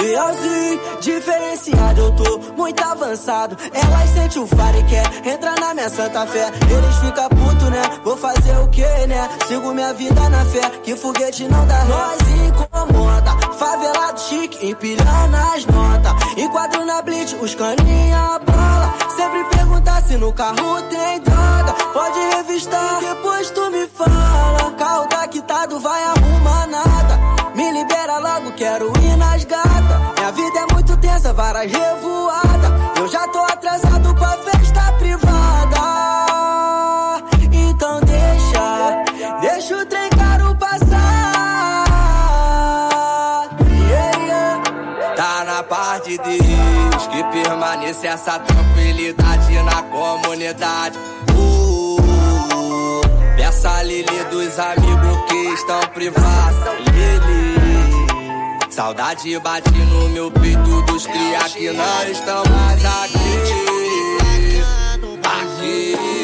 Leozinho, 0.00 0.80
diferenciado, 1.00 2.00
eu 2.00 2.10
tô 2.16 2.38
muito 2.56 2.82
avançado. 2.82 3.56
Elas 3.72 4.10
sentem 4.10 4.42
o 4.42 4.46
faro 4.48 4.80
e 4.80 4.82
quer 4.82 5.28
entrar 5.32 5.60
na 5.60 5.74
minha 5.74 5.88
santa 5.88 6.26
fé. 6.26 6.50
Eles 6.68 6.96
ficam 6.96 7.28
puto, 7.28 7.70
né? 7.70 7.82
Vou 8.02 8.16
fazer 8.16 8.58
o 8.58 8.66
que, 8.66 9.06
né? 9.06 9.28
Sigo 9.46 9.72
minha 9.72 9.94
vida 9.94 10.28
na 10.28 10.44
fé, 10.46 10.68
que 10.82 10.96
foguete 10.96 11.44
não 11.44 11.64
dá. 11.68 11.84
Nós 11.84 12.18
incomoda, 12.48 13.30
favelado 13.56 14.20
chique, 14.20 14.66
empilhando 14.66 15.36
as 15.54 15.64
notas. 15.66 16.27
Enquadro 16.38 16.84
na 16.84 17.02
blitz, 17.02 17.32
os 17.42 17.56
caninha 17.56 18.38
bola. 18.46 18.94
Sempre 19.16 19.42
perguntar 19.56 20.00
se 20.02 20.16
no 20.16 20.32
carro 20.32 20.80
tem 20.82 21.20
droga. 21.20 21.72
Pode 21.92 22.20
revistar, 22.36 23.00
depois 23.00 23.50
tu 23.50 23.68
me 23.72 23.88
fala. 23.88 24.70
Carro 24.78 25.06
tá 25.08 25.26
quitado, 25.26 25.80
vai 25.80 26.00
arrumar 26.04 26.68
nada. 26.68 27.18
Me 27.56 27.72
libera 27.72 28.18
logo, 28.18 28.52
quero 28.52 28.92
ir 29.02 29.16
nas 29.16 29.44
gatas. 29.44 29.98
Minha 30.16 30.30
vida 30.30 30.60
é 30.60 30.72
muito 30.72 30.96
tensa, 30.98 31.32
várias 31.32 31.72
revoadas. 31.72 32.70
Eu 32.96 33.08
já 33.08 33.26
tô 33.26 33.47
permanece 47.68 48.06
essa 48.06 48.38
tranquilidade 48.38 49.52
na 49.62 49.82
comunidade. 49.82 50.98
Uh, 51.34 53.00
peça 53.36 53.82
Lili 53.82 54.24
dos 54.30 54.58
amigos 54.58 55.18
que 55.28 55.36
estão 55.52 55.80
privados. 55.92 56.58
Lili. 56.92 57.58
Saudade 58.70 59.38
bate 59.40 59.70
no 59.70 60.08
meu 60.10 60.30
peito 60.30 60.82
dos 60.82 61.06
cria 61.06 61.40
que 61.40 61.70
não 61.70 62.04
estão 62.04 62.42
mais 62.46 62.84
aqui. 62.84 63.18
Aqui. 65.24 66.17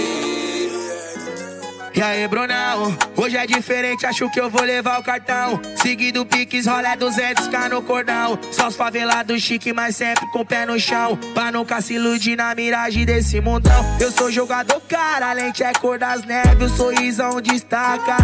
E 1.96 2.02
aí, 2.02 2.26
Brunão, 2.26 2.96
hoje 3.16 3.36
é 3.36 3.46
diferente, 3.46 4.04
acho 4.04 4.28
que 4.28 4.40
eu 4.40 4.50
vou 4.50 4.62
levar 4.62 4.98
o 4.98 5.02
cartão. 5.04 5.60
Seguido 5.76 6.26
Pix, 6.26 6.66
rola 6.66 6.96
200k 6.96 7.70
no 7.70 7.82
cordão. 7.82 8.36
Só 8.50 8.66
os 8.66 8.74
favelados 8.74 9.40
chique, 9.40 9.72
mas 9.72 9.94
sempre 9.94 10.26
com 10.32 10.40
o 10.40 10.44
pé 10.44 10.66
no 10.66 10.76
chão. 10.80 11.16
Pra 11.32 11.52
nunca 11.52 11.80
se 11.80 11.94
iludir 11.94 12.34
na 12.34 12.52
miragem 12.52 13.04
desse 13.04 13.40
mundão. 13.40 13.84
Eu 14.00 14.10
sou 14.10 14.28
jogador, 14.28 14.80
cara, 14.88 15.30
a 15.30 15.32
lente 15.34 15.62
é 15.62 15.72
cor 15.72 15.96
das 15.96 16.24
neves, 16.24 16.72
o 16.72 16.76
sorrisão 16.76 17.40
destaca. 17.40 18.16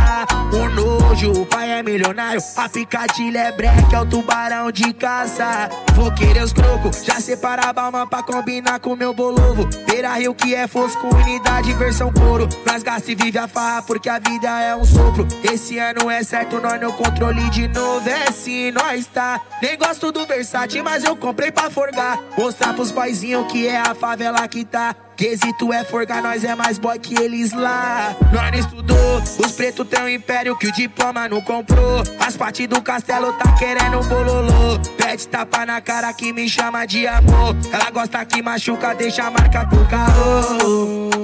O 0.52 0.68
nojo, 0.68 1.42
o 1.42 1.46
pai 1.46 1.70
é 1.70 1.80
milionário, 1.80 2.42
a 2.56 2.68
picadilha 2.68 3.38
é 3.38 3.52
breque, 3.52 3.94
é 3.94 4.00
o 4.00 4.06
tubarão 4.06 4.72
de 4.72 4.92
caça. 4.92 5.70
Vou 5.94 6.12
querer 6.12 6.42
os 6.42 6.52
crocos, 6.52 7.04
já 7.04 7.20
separa 7.20 7.68
a 7.68 7.72
balma 7.72 8.04
pra 8.04 8.20
combinar 8.20 8.80
com 8.80 8.96
meu 8.96 9.14
bolovo. 9.14 9.68
Beira 9.86 10.14
Rio 10.14 10.34
que 10.34 10.56
é 10.56 10.66
fosco, 10.66 11.06
unidade 11.14 11.72
versão 11.74 12.12
couro. 12.12 12.48
Nós 12.66 12.82
gasta 12.82 13.12
e 13.12 13.14
vive 13.14 13.38
a 13.38 13.46
porque 13.86 14.08
a 14.08 14.18
vida 14.18 14.48
é 14.60 14.74
um 14.74 14.84
sopro. 14.84 15.26
Esse 15.42 15.78
ano 15.78 16.10
é 16.10 16.22
certo, 16.22 16.60
nós 16.60 16.80
no 16.80 16.92
controle 16.92 17.48
de 17.50 17.68
novo. 17.68 18.08
É 18.08 18.30
sim, 18.30 18.70
nós 18.70 19.06
tá. 19.06 19.40
Nem 19.60 19.76
gosto 19.76 20.10
do 20.10 20.26
Versace, 20.26 20.82
mas 20.82 21.04
eu 21.04 21.16
comprei 21.16 21.50
pra 21.50 21.70
forgar. 21.70 22.18
Mostrar 22.36 22.74
pros 22.74 22.90
boyzinhos 22.90 23.50
que 23.50 23.66
é 23.66 23.80
a 23.80 23.94
favela 23.94 24.46
que 24.48 24.64
tá. 24.64 24.94
Quesito 25.16 25.70
é 25.70 25.84
forgar, 25.84 26.22
nós 26.22 26.44
é 26.44 26.54
mais 26.54 26.78
boy 26.78 26.98
que 26.98 27.14
eles 27.14 27.52
lá. 27.52 28.16
Nós 28.32 28.50
não 28.50 28.58
estudou, 28.58 29.18
os 29.18 29.52
pretos 29.52 29.86
têm 29.86 30.02
um 30.02 30.08
império 30.08 30.56
que 30.56 30.68
o 30.68 30.72
diploma 30.72 31.28
não 31.28 31.42
comprou. 31.42 32.02
As 32.18 32.38
partes 32.38 32.66
do 32.66 32.80
castelo 32.80 33.32
tá 33.34 33.52
querendo 33.58 33.98
um 33.98 34.08
bololô. 34.08 34.78
Pede 34.96 35.28
tapa 35.28 35.66
na 35.66 35.78
cara 35.82 36.10
que 36.14 36.32
me 36.32 36.48
chama 36.48 36.86
de 36.86 37.06
amor. 37.06 37.54
Ela 37.70 37.90
gosta 37.90 38.24
que 38.24 38.40
machuca, 38.40 38.94
deixa 38.94 39.24
a 39.24 39.30
marca 39.30 39.66
pro 39.66 39.84
carro. 39.88 41.19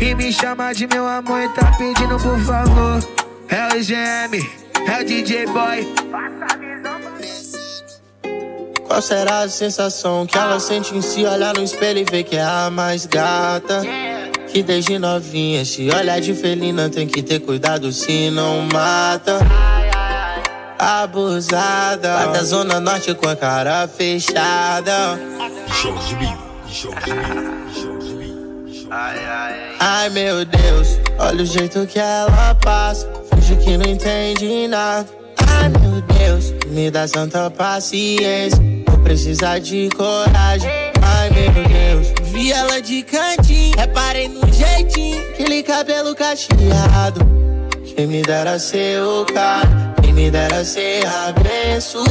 E 0.00 0.14
me 0.14 0.32
chama 0.32 0.72
de 0.72 0.86
meu 0.86 1.06
amor 1.06 1.40
e 1.42 1.48
tá 1.50 1.72
pedindo 1.76 2.18
por 2.18 2.38
favor. 2.40 3.02
É 3.48 3.66
o 3.68 3.80
GM, 3.80 4.48
é 4.88 5.00
o 5.00 5.04
DJ 5.04 5.46
Boy. 5.46 5.94
Qual 8.86 9.00
será 9.00 9.40
a 9.40 9.48
sensação 9.48 10.26
que 10.26 10.36
ela 10.36 10.58
sente 10.58 10.96
em 10.96 11.00
se 11.00 11.24
olhar 11.24 11.54
no 11.54 11.62
espelho 11.62 12.00
e 12.00 12.04
ver 12.04 12.24
que 12.24 12.36
é 12.36 12.42
a 12.42 12.70
mais 12.70 13.06
gata? 13.06 13.82
Que 14.48 14.62
desde 14.62 14.98
novinha 14.98 15.64
se 15.64 15.88
olhar 15.90 16.20
de 16.20 16.34
felina 16.34 16.88
tem 16.88 17.06
que 17.06 17.22
ter 17.22 17.38
cuidado 17.38 17.92
se 17.92 18.30
não 18.30 18.62
mata. 18.72 19.38
Abusada, 20.76 22.14
vai 22.14 22.32
da 22.32 22.42
zona 22.42 22.80
norte 22.80 23.14
com 23.14 23.28
a 23.28 23.36
cara 23.36 23.86
fechada. 23.86 25.20
Jorge 25.82 26.14
B, 26.16 26.24
Jorge 26.66 27.12
B, 27.12 27.80
Jorge 27.80 28.14
B. 28.14 28.90
Ai 29.82 30.10
meu 30.10 30.44
Deus, 30.44 30.98
olha 31.18 31.42
o 31.42 31.46
jeito 31.46 31.86
que 31.86 31.98
ela 31.98 32.54
passa. 32.56 33.10
Finge 33.34 33.56
que 33.56 33.78
não 33.78 33.90
entende 33.90 34.68
nada. 34.68 35.08
Ai 35.38 35.70
meu 35.70 36.02
Deus, 36.02 36.52
me 36.66 36.90
dá 36.90 37.08
santa 37.08 37.50
paciência. 37.50 38.58
Vou 38.86 38.98
precisar 38.98 39.58
de 39.58 39.88
coragem. 39.96 40.68
Ai 41.00 41.30
meu 41.30 41.50
Deus, 41.64 42.08
vi 42.30 42.52
ela 42.52 42.78
de 42.82 43.02
cantinho. 43.04 43.74
Reparei 43.74 44.28
no 44.28 44.42
jeitinho, 44.52 45.18
aquele 45.30 45.62
cabelo 45.62 46.14
cacheado. 46.14 47.26
Quem 47.96 48.06
me 48.06 48.20
dera 48.20 48.58
ser 48.58 49.02
o 49.02 49.24
cara. 49.24 49.94
Quem 50.02 50.12
me 50.12 50.30
dera 50.30 50.62
ser 50.62 51.06
abençoado. 51.26 52.04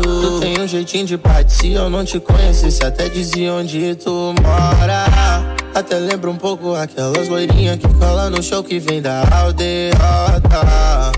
Tu 0.00 0.40
tem 0.40 0.58
um 0.58 0.66
jeitinho 0.66 1.04
de 1.04 1.18
parte 1.18 1.52
se 1.52 1.74
eu 1.74 1.90
não 1.90 2.02
te 2.02 2.18
conhecesse. 2.18 2.82
Até 2.82 3.10
dizia 3.10 3.52
onde 3.52 3.94
tu 3.96 4.34
mora. 4.40 5.54
Até 5.76 5.98
lembra 5.98 6.30
um 6.30 6.36
pouco 6.36 6.74
aquelas 6.74 7.28
loirinhas 7.28 7.76
que 7.76 7.86
colam 7.98 8.30
no 8.30 8.42
show 8.42 8.64
que 8.64 8.78
vem 8.78 9.02
da 9.02 9.20
aldeota. 9.30 9.92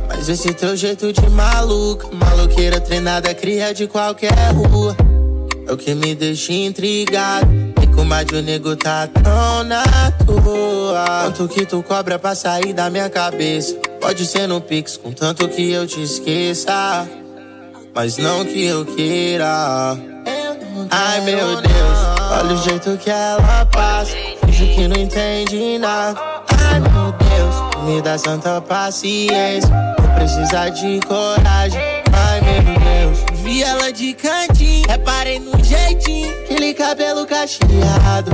Mas 0.09 0.29
esse 0.29 0.53
teu 0.53 0.77
jeito 0.77 1.13
de 1.13 1.31
maluca, 1.31 2.09
maluqueira 2.13 2.81
treinada, 2.81 3.33
cria 3.35 3.73
de 3.73 3.87
qualquer 3.87 4.35
rua. 4.53 4.97
É 5.65 5.73
o 5.73 5.77
que 5.77 5.95
me 5.95 6.13
deixa 6.13 6.53
intrigado. 6.53 7.47
E 7.81 7.87
como 7.95 8.13
a 8.13 8.25
de 8.25 8.35
o 8.35 8.43
nego 8.43 8.75
tá 8.75 9.07
tão 9.07 9.63
na 9.63 9.85
tua. 10.27 11.05
Quanto 11.23 11.47
que 11.47 11.65
tu 11.65 11.81
cobra 11.85 12.19
pra 12.19 12.35
sair 12.35 12.73
da 12.73 12.91
minha 12.91 13.09
cabeça? 13.09 13.77
Pode 14.01 14.27
ser 14.27 14.49
no 14.49 14.61
Pix, 14.61 14.97
contanto 14.97 15.49
que 15.49 15.71
eu 15.71 15.87
te 15.87 16.03
esqueça. 16.03 17.09
Mas 17.95 18.17
não 18.17 18.45
que 18.45 18.65
eu 18.65 18.85
queira. 18.85 19.97
Ai 20.91 21.21
meu 21.21 21.61
Deus, 21.61 21.99
olha 22.33 22.55
o 22.55 22.63
jeito 22.65 22.97
que 22.99 23.09
ela 23.09 23.65
passa. 23.67 24.28
Finge 24.59 24.75
que 24.75 24.89
não 24.89 24.97
entende 24.97 25.79
nada. 25.79 26.21
Ai 26.69 26.81
meu 26.81 27.13
Deus, 27.13 27.85
me 27.85 28.03
dá 28.03 28.19
santa 28.19 28.61
paciência. 28.61 29.71
Vou 30.01 30.09
precisar 30.17 30.71
de 30.71 30.99
coragem. 31.07 31.81
Ai 32.13 32.41
meu 32.41 32.63
Deus, 32.81 33.25
vi 33.41 33.63
ela 33.63 33.93
de 33.93 34.15
cantinho. 34.15 34.85
Reparei 34.89 35.39
no 35.39 35.53
jeitinho, 35.63 36.29
aquele 36.41 36.75
cabelo 36.75 37.25
cacheado. 37.25 38.33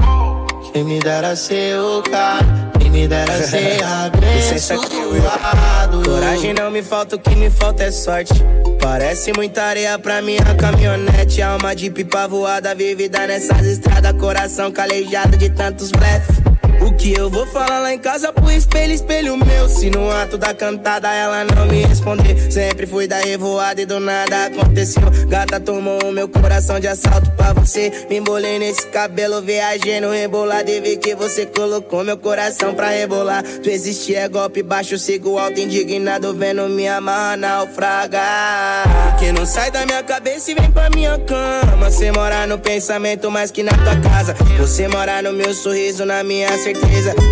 Quem 0.72 0.82
me 0.82 0.98
dera 0.98 1.36
ser 1.36 1.78
o 1.78 2.02
cara, 2.02 2.72
me 2.94 3.08
dera 3.08 3.42
ser 3.42 3.82
abençoado. 3.82 6.02
Coragem 6.08 6.54
não 6.54 6.70
me 6.70 6.80
falta, 6.80 7.16
o 7.16 7.18
que 7.18 7.34
me 7.34 7.50
falta 7.50 7.82
é 7.82 7.90
sorte. 7.90 8.32
Parece 8.80 9.32
muita 9.32 9.64
areia 9.64 9.98
pra 9.98 10.22
minha 10.22 10.54
caminhonete. 10.54 11.42
Alma 11.42 11.74
de 11.74 11.90
pipa 11.90 12.28
voada, 12.28 12.72
vivida 12.74 13.26
nessas 13.26 13.66
estradas. 13.66 14.12
Coração 14.12 14.70
calejado 14.70 15.36
de 15.36 15.50
tantos 15.50 15.90
blefs. 15.90 16.53
O 16.84 16.92
que 16.92 17.14
eu 17.18 17.30
vou 17.30 17.46
falar 17.46 17.78
lá 17.78 17.94
em 17.94 17.98
casa 17.98 18.30
pro 18.30 18.50
espelho, 18.50 18.92
espelho 18.92 19.38
meu? 19.38 19.68
Se 19.70 19.88
no 19.88 20.10
ato 20.10 20.36
da 20.36 20.52
cantada 20.52 21.10
ela 21.10 21.42
não 21.42 21.64
me 21.64 21.82
responder, 21.82 22.52
sempre 22.52 22.86
fui 22.86 23.08
da 23.08 23.16
revoada 23.16 23.80
e 23.80 23.86
do 23.86 23.98
nada 23.98 24.44
aconteceu. 24.44 25.02
Gata 25.26 25.58
tomou 25.58 25.98
o 26.04 26.12
meu 26.12 26.28
coração 26.28 26.78
de 26.78 26.86
assalto 26.86 27.30
pra 27.30 27.54
você. 27.54 27.90
Me 28.10 28.18
embolei 28.18 28.58
nesse 28.58 28.86
cabelo, 28.88 29.40
viajei 29.40 29.98
no 29.98 30.10
rebolado 30.10 30.70
e 30.70 30.78
vi 30.78 30.98
que 30.98 31.14
você 31.14 31.46
colocou 31.46 32.04
meu 32.04 32.18
coração 32.18 32.74
pra 32.74 32.90
rebolar. 32.90 33.42
Tu 33.42 33.70
existe 33.70 34.14
é 34.14 34.28
golpe 34.28 34.62
baixo, 34.62 34.98
sigo 34.98 35.38
alto, 35.38 35.58
indignado, 35.58 36.34
vendo 36.34 36.68
minha 36.68 36.98
amarra 36.98 37.38
naufragar. 37.38 39.16
Que 39.18 39.32
não 39.32 39.46
sai 39.46 39.70
da 39.70 39.86
minha 39.86 40.02
cabeça 40.02 40.50
e 40.50 40.54
vem 40.54 40.70
pra 40.70 40.90
minha 40.90 41.18
cama. 41.20 41.88
Você 41.88 42.12
mora 42.12 42.46
no 42.46 42.58
pensamento 42.58 43.30
mais 43.30 43.50
que 43.50 43.62
na 43.62 43.72
tua 43.72 43.98
casa. 44.02 44.34
Você 44.58 44.86
mora 44.86 45.22
no 45.22 45.32
meu 45.32 45.54
sorriso, 45.54 46.04
na 46.04 46.22
minha 46.22 46.48
certeza. 46.58 46.73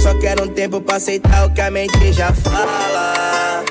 Só 0.02 0.14
quero 0.18 0.44
um 0.44 0.48
tempo 0.48 0.80
pra 0.80 0.96
aceitar 0.96 1.46
o 1.46 1.54
que 1.54 1.60
a 1.60 1.70
mente 1.70 2.12
já 2.12 2.32
fala. 2.32 3.64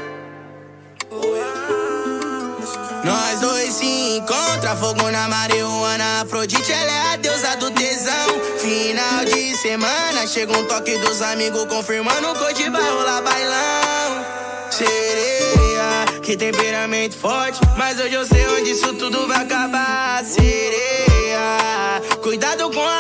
Nós 3.04 3.40
dois 3.42 3.74
se 3.74 4.18
encontra, 4.18 4.76
fogo 4.76 5.12
na 5.12 5.28
marihuana. 5.28 6.22
Afrodite, 6.22 6.72
ela 6.72 6.92
é 6.92 7.14
a 7.14 7.16
deusa 7.18 7.58
do 7.58 7.70
tesão. 7.72 8.40
Final 8.60 9.26
de 9.26 9.58
semana, 9.58 10.26
chega 10.26 10.58
um 10.58 10.66
toque 10.66 10.98
dos 11.00 11.22
amigos 11.22 11.66
confirmando 11.66 12.34
que 12.36 12.44
hoje 12.44 12.70
vai 12.70 12.90
rolar 12.90 13.22
bailão. 13.22 14.26
Sereia, 14.70 16.22
que 16.22 16.38
temperamento 16.38 17.18
forte. 17.18 17.60
Mas 17.76 18.00
hoje 18.00 18.14
eu 18.14 18.26
sei 18.26 18.48
onde 18.48 18.72
isso 18.72 18.94
tudo 18.94 19.28
vai 19.28 19.44
acabar. 19.44 20.24
Sereia, 20.24 22.02
cuidado 22.22 22.70
com 22.72 22.91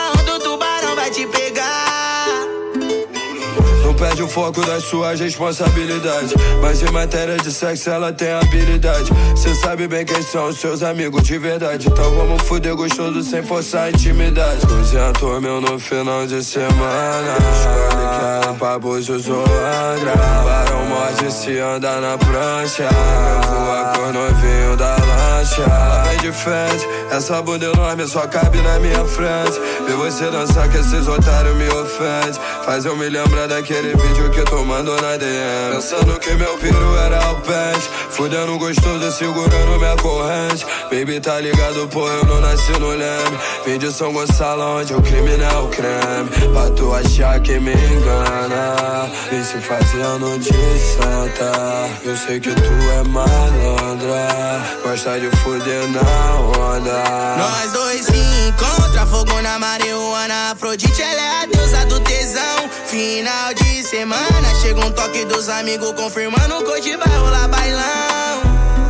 perde 4.11 4.23
o 4.23 4.27
foco 4.27 4.65
das 4.65 4.83
suas 4.83 5.19
responsabilidades. 5.19 6.33
Mas 6.61 6.81
em 6.81 6.91
matéria 6.91 7.37
de 7.37 7.51
sexo 7.51 7.89
ela 7.89 8.11
tem 8.11 8.31
habilidade. 8.31 9.09
Cê 9.35 9.55
sabe 9.55 9.87
bem 9.87 10.05
quem 10.05 10.21
são 10.21 10.49
os 10.49 10.59
seus 10.59 10.83
amigos 10.83 11.23
de 11.23 11.37
verdade. 11.37 11.87
Então 11.87 12.11
vamos 12.11 12.41
fuder 12.43 12.75
gostoso 12.75 13.23
sem 13.23 13.41
forçar 13.43 13.83
a 13.83 13.89
intimidade. 13.89 14.65
Cozinha 14.67 15.11
meu 15.41 15.61
no 15.61 15.79
final 15.79 16.25
de 16.27 16.43
semana. 16.43 17.37
Escolhe 17.53 18.09
que 18.19 18.25
era 18.25 18.53
pra 18.53 18.79
Búzios 18.79 19.27
ou 19.27 19.43
Angra. 19.43 20.15
Barão 20.15 20.85
morde 20.85 21.31
se 21.31 21.57
anda 21.59 22.01
na 22.01 22.17
prancha. 22.17 22.83
Eu 22.83 23.49
vou 23.49 23.71
a 23.71 23.93
cor 23.95 24.13
novinho 24.13 24.75
da 24.75 25.00
lancha. 25.41 25.63
Vem 26.07 26.17
de 26.19 26.31
frente, 26.31 26.87
essa 27.11 27.41
bunda 27.41 27.65
enorme 27.65 28.07
só 28.07 28.27
cabe 28.27 28.59
na 28.61 28.79
minha 28.79 29.03
frente. 29.05 29.59
Ver 29.85 29.95
você 29.95 30.29
dançar 30.29 30.69
que 30.69 30.77
esses 30.77 31.07
otários 31.07 31.55
me 31.55 31.67
ofendem. 31.69 32.39
Faz 32.63 32.85
eu 32.85 32.95
me 32.95 33.09
lembrar 33.09 33.47
daquele 33.47 33.95
vídeo 33.95 34.29
que 34.29 34.43
tu 34.43 34.63
mandou 34.65 34.99
na 35.01 35.17
DM. 35.17 35.75
Pensando 35.75 36.19
que 36.19 36.33
meu 36.35 36.57
piru 36.57 36.97
era 36.97 37.31
o 37.31 37.35
pente. 37.41 37.89
Fudendo 38.09 38.57
gostoso, 38.57 39.11
segurando 39.11 39.79
minha 39.79 39.95
corrente. 39.97 40.65
Baby, 40.91 41.19
tá 41.19 41.39
ligado, 41.39 41.87
pô, 41.87 42.07
eu 42.07 42.25
não 42.25 42.41
nasci 42.41 42.71
no 42.73 42.89
leme. 42.89 43.37
Vim 43.65 43.77
de 43.77 43.91
São 43.91 44.13
Gonçalo, 44.13 44.79
onde 44.79 44.93
o 44.93 45.01
crime 45.01 45.37
não 45.37 45.49
é 45.49 45.57
o 45.57 45.67
creme. 45.67 46.29
Pra 46.53 46.69
tu 46.71 46.93
achar 46.93 47.39
que 47.39 47.59
me 47.59 47.73
engana. 47.73 49.09
Vem 49.29 49.43
se 49.43 49.57
fazendo 49.59 50.39
de 50.39 50.53
santa. 50.79 51.89
Eu 52.03 52.15
sei 52.15 52.39
que 52.39 52.53
tu 52.53 52.71
é 52.99 53.03
malandra. 53.07 53.70
Gosta 55.03 55.19
de 55.19 55.35
fuder 55.37 55.87
na 55.87 56.39
onda. 56.59 57.35
Nós 57.35 57.71
dois 57.71 58.05
se 58.05 58.15
encontra, 58.47 59.03
fogo 59.07 59.41
na 59.41 59.57
marihuana. 59.57 60.51
Afrodite, 60.51 61.01
ela 61.01 61.19
é 61.19 61.41
a 61.41 61.45
deusa 61.47 61.85
do 61.87 61.99
tesão. 62.01 62.69
Final 62.85 63.51
de 63.55 63.83
semana, 63.83 64.55
chega 64.61 64.79
um 64.79 64.91
toque 64.91 65.25
dos 65.25 65.49
amigos 65.49 65.91
confirmando 65.93 66.63
que 66.63 66.69
hoje 66.69 66.95
vai 66.97 67.17
rolar 67.17 67.47
bailão. 67.47 68.43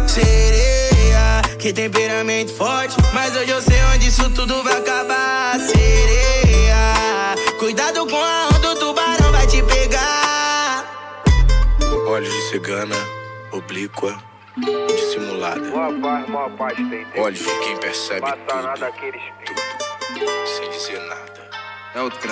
Sereia, 0.06 1.44
que 1.58 1.72
temperamento 1.72 2.54
forte. 2.58 2.98
Mas 3.14 3.34
hoje 3.34 3.52
eu 3.52 3.62
sei 3.62 3.82
onde 3.96 4.10
isso 4.10 4.30
tudo 4.32 4.62
vai 4.64 4.80
acabar. 4.80 5.58
Sereia, 5.62 7.36
cuidado 7.58 8.06
com 8.06 8.22
a 8.22 8.50
onda, 8.54 8.72
o 8.74 8.76
tubarão 8.76 9.32
vai 9.32 9.48
te 9.48 9.64
pegar. 9.64 10.84
Olhos 12.06 12.34
de 12.34 12.50
cigana, 12.50 12.98
oblíqua, 13.54 14.22
dissimulada. 14.88 15.62
Olhos 17.18 17.40
de 17.40 17.60
quem 17.60 17.78
percebe 17.78 18.26
tudo, 19.46 20.32
sem 20.46 20.70
dizer 20.70 21.00
nada. 21.08 21.32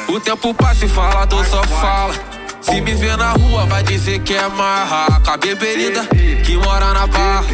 O 0.07 0.19
tempo 0.19 0.53
passa 0.53 0.85
e 0.85 0.89
fala, 0.89 1.27
tu 1.27 1.43
só 1.45 1.63
fala. 1.63 2.13
Se 2.61 2.81
me 2.81 2.93
ver 2.93 3.17
na 3.17 3.31
rua, 3.31 3.65
vai 3.65 3.83
dizer 3.83 4.19
que 4.19 4.35
é 4.35 4.47
marraca. 4.47 5.37
Beberida 5.37 6.05
que 6.45 6.57
mora 6.57 6.93
na 6.93 7.07
barra. 7.07 7.45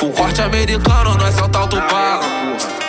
Com 0.00 0.12
corte 0.12 0.42
americano, 0.42 1.14
nós 1.14 1.38
é 1.38 1.42
o 1.42 1.48
tal 1.48 1.66
do 1.66 1.80
bala. 1.80 2.24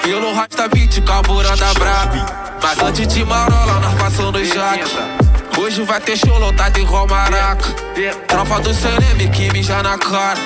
Pelo 0.02 0.34
rasta 0.34 0.68
beat, 0.68 1.02
carburando 1.04 1.64
a 1.64 1.74
braba. 1.74 2.26
Mas 2.62 2.80
antes 2.80 3.08
de 3.08 3.24
marola, 3.24 3.80
nós 3.80 3.94
passando 3.96 4.44
jaque. 4.44 5.29
Hoje 5.70 5.84
vai 5.84 6.00
ter 6.02 6.18
show 6.18 6.40
lotado 6.40 6.80
igual 6.80 7.08
maraca. 7.08 7.64
Tropa 8.28 8.60
do 8.60 8.74
CNM 8.74 9.30
que 9.32 9.54
mija 9.54 9.84
na 9.84 10.00
cara. 10.00 10.40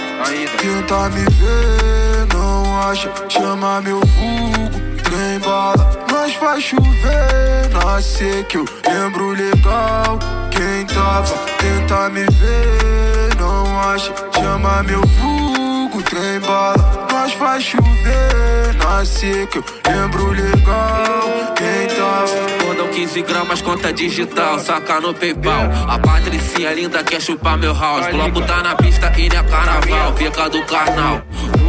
Tenta 0.58 1.10
me 1.12 1.24
ver, 1.24 2.28
não 2.34 2.82
acha, 2.82 3.10
chama 3.30 3.80
meu 3.80 4.02
vulgo, 4.02 4.82
trem 5.02 5.40
bala. 5.40 5.90
Nós 6.12 6.34
faz 6.34 6.66
chover, 6.66 7.70
nascer 7.72 8.44
que 8.48 8.58
eu 8.58 8.66
lembro 8.86 9.30
legal. 9.30 10.20
Quem 10.52 10.86
tava, 10.88 11.34
tenta 11.58 12.10
me 12.10 12.26
ver, 12.26 13.36
não 13.40 13.80
acha, 13.80 14.14
chama 14.36 14.84
meu 14.84 15.08
vulgo, 15.08 16.02
trem 16.04 16.42
bala. 16.42 17.03
Nós 17.24 17.32
faz 17.36 17.64
chover, 17.64 18.76
nascer 18.84 19.48
que 19.48 19.58
eu 19.58 19.64
lembro 19.88 20.32
legal. 20.32 21.54
Quem 21.56 21.96
tava. 21.96 22.68
Mandam 22.68 22.90
15 22.90 23.22
gramas, 23.22 23.62
conta 23.62 23.94
digital, 23.94 24.60
saca 24.60 25.00
no 25.00 25.14
PayPal. 25.14 25.72
A 25.88 25.98
Patricinha 26.00 26.74
linda 26.74 27.02
quer 27.02 27.22
chupar 27.22 27.58
meu 27.58 27.74
house. 27.74 28.08
Bloco 28.08 28.42
tá 28.42 28.62
na 28.62 28.76
pista 28.76 29.10
e 29.18 29.30
não 29.30 29.38
é 29.38 29.44
carnaval, 29.44 30.14
pica 30.16 30.50
do 30.50 30.66
carnal. 30.66 31.22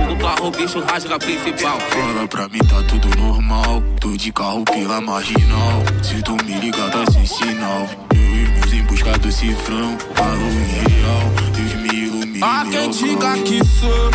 No 0.09 0.17
carro, 0.17 0.49
o 0.49 0.51
bicho 0.51 0.81
rasga 0.81 1.21
principal. 1.21 1.79
Fala 1.79 2.27
pra 2.27 2.49
mim 2.49 2.59
tá 2.59 2.83
tudo 2.89 3.17
normal. 3.17 3.81
Tô 4.01 4.11
de 4.17 4.33
carro 4.33 4.65
pela 4.65 5.01
marginal. 5.01 5.85
Se 6.03 6.21
tu 6.25 6.37
me 6.45 6.59
ligar, 6.59 6.91
tá 6.91 7.05
sem 7.13 7.25
sinal. 7.25 7.89
Eu 8.13 8.21
e 8.21 8.49
meus 8.49 8.73
em 8.73 8.83
busca 8.83 9.17
do 9.19 9.31
cifrão. 9.31 9.97
Falo 10.17 10.47
em 10.49 10.65
real, 10.65 11.33
Deus 11.55 11.75
me 11.75 12.07
ilumine. 12.07 12.43
Há 12.43 12.67
quem 12.69 12.91
diga 12.91 13.39
que 13.45 13.65
sou 13.65 14.11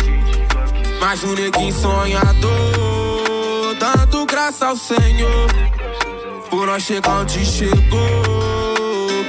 mais 1.00 1.24
um 1.24 1.34
neguinho 1.34 1.72
sonhador. 1.72 3.74
Dando 3.78 4.26
graça 4.26 4.66
ao 4.66 4.76
Senhor 4.76 5.48
por 6.50 6.66
nós 6.66 6.82
chegar 6.82 7.20
onde 7.20 7.44
chegou. 7.44 8.22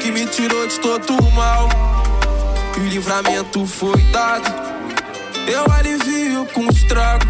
Que 0.01 0.11
me 0.11 0.25
tirou 0.25 0.67
de 0.67 0.79
todo 0.79 1.13
o 1.13 1.31
mal. 1.31 1.69
E 2.77 2.79
o 2.81 2.87
livramento 2.87 3.65
foi 3.65 4.01
dado. 4.11 4.51
Eu 5.47 5.71
alivio 5.73 6.45
com 6.53 6.67
estrago. 6.69 7.25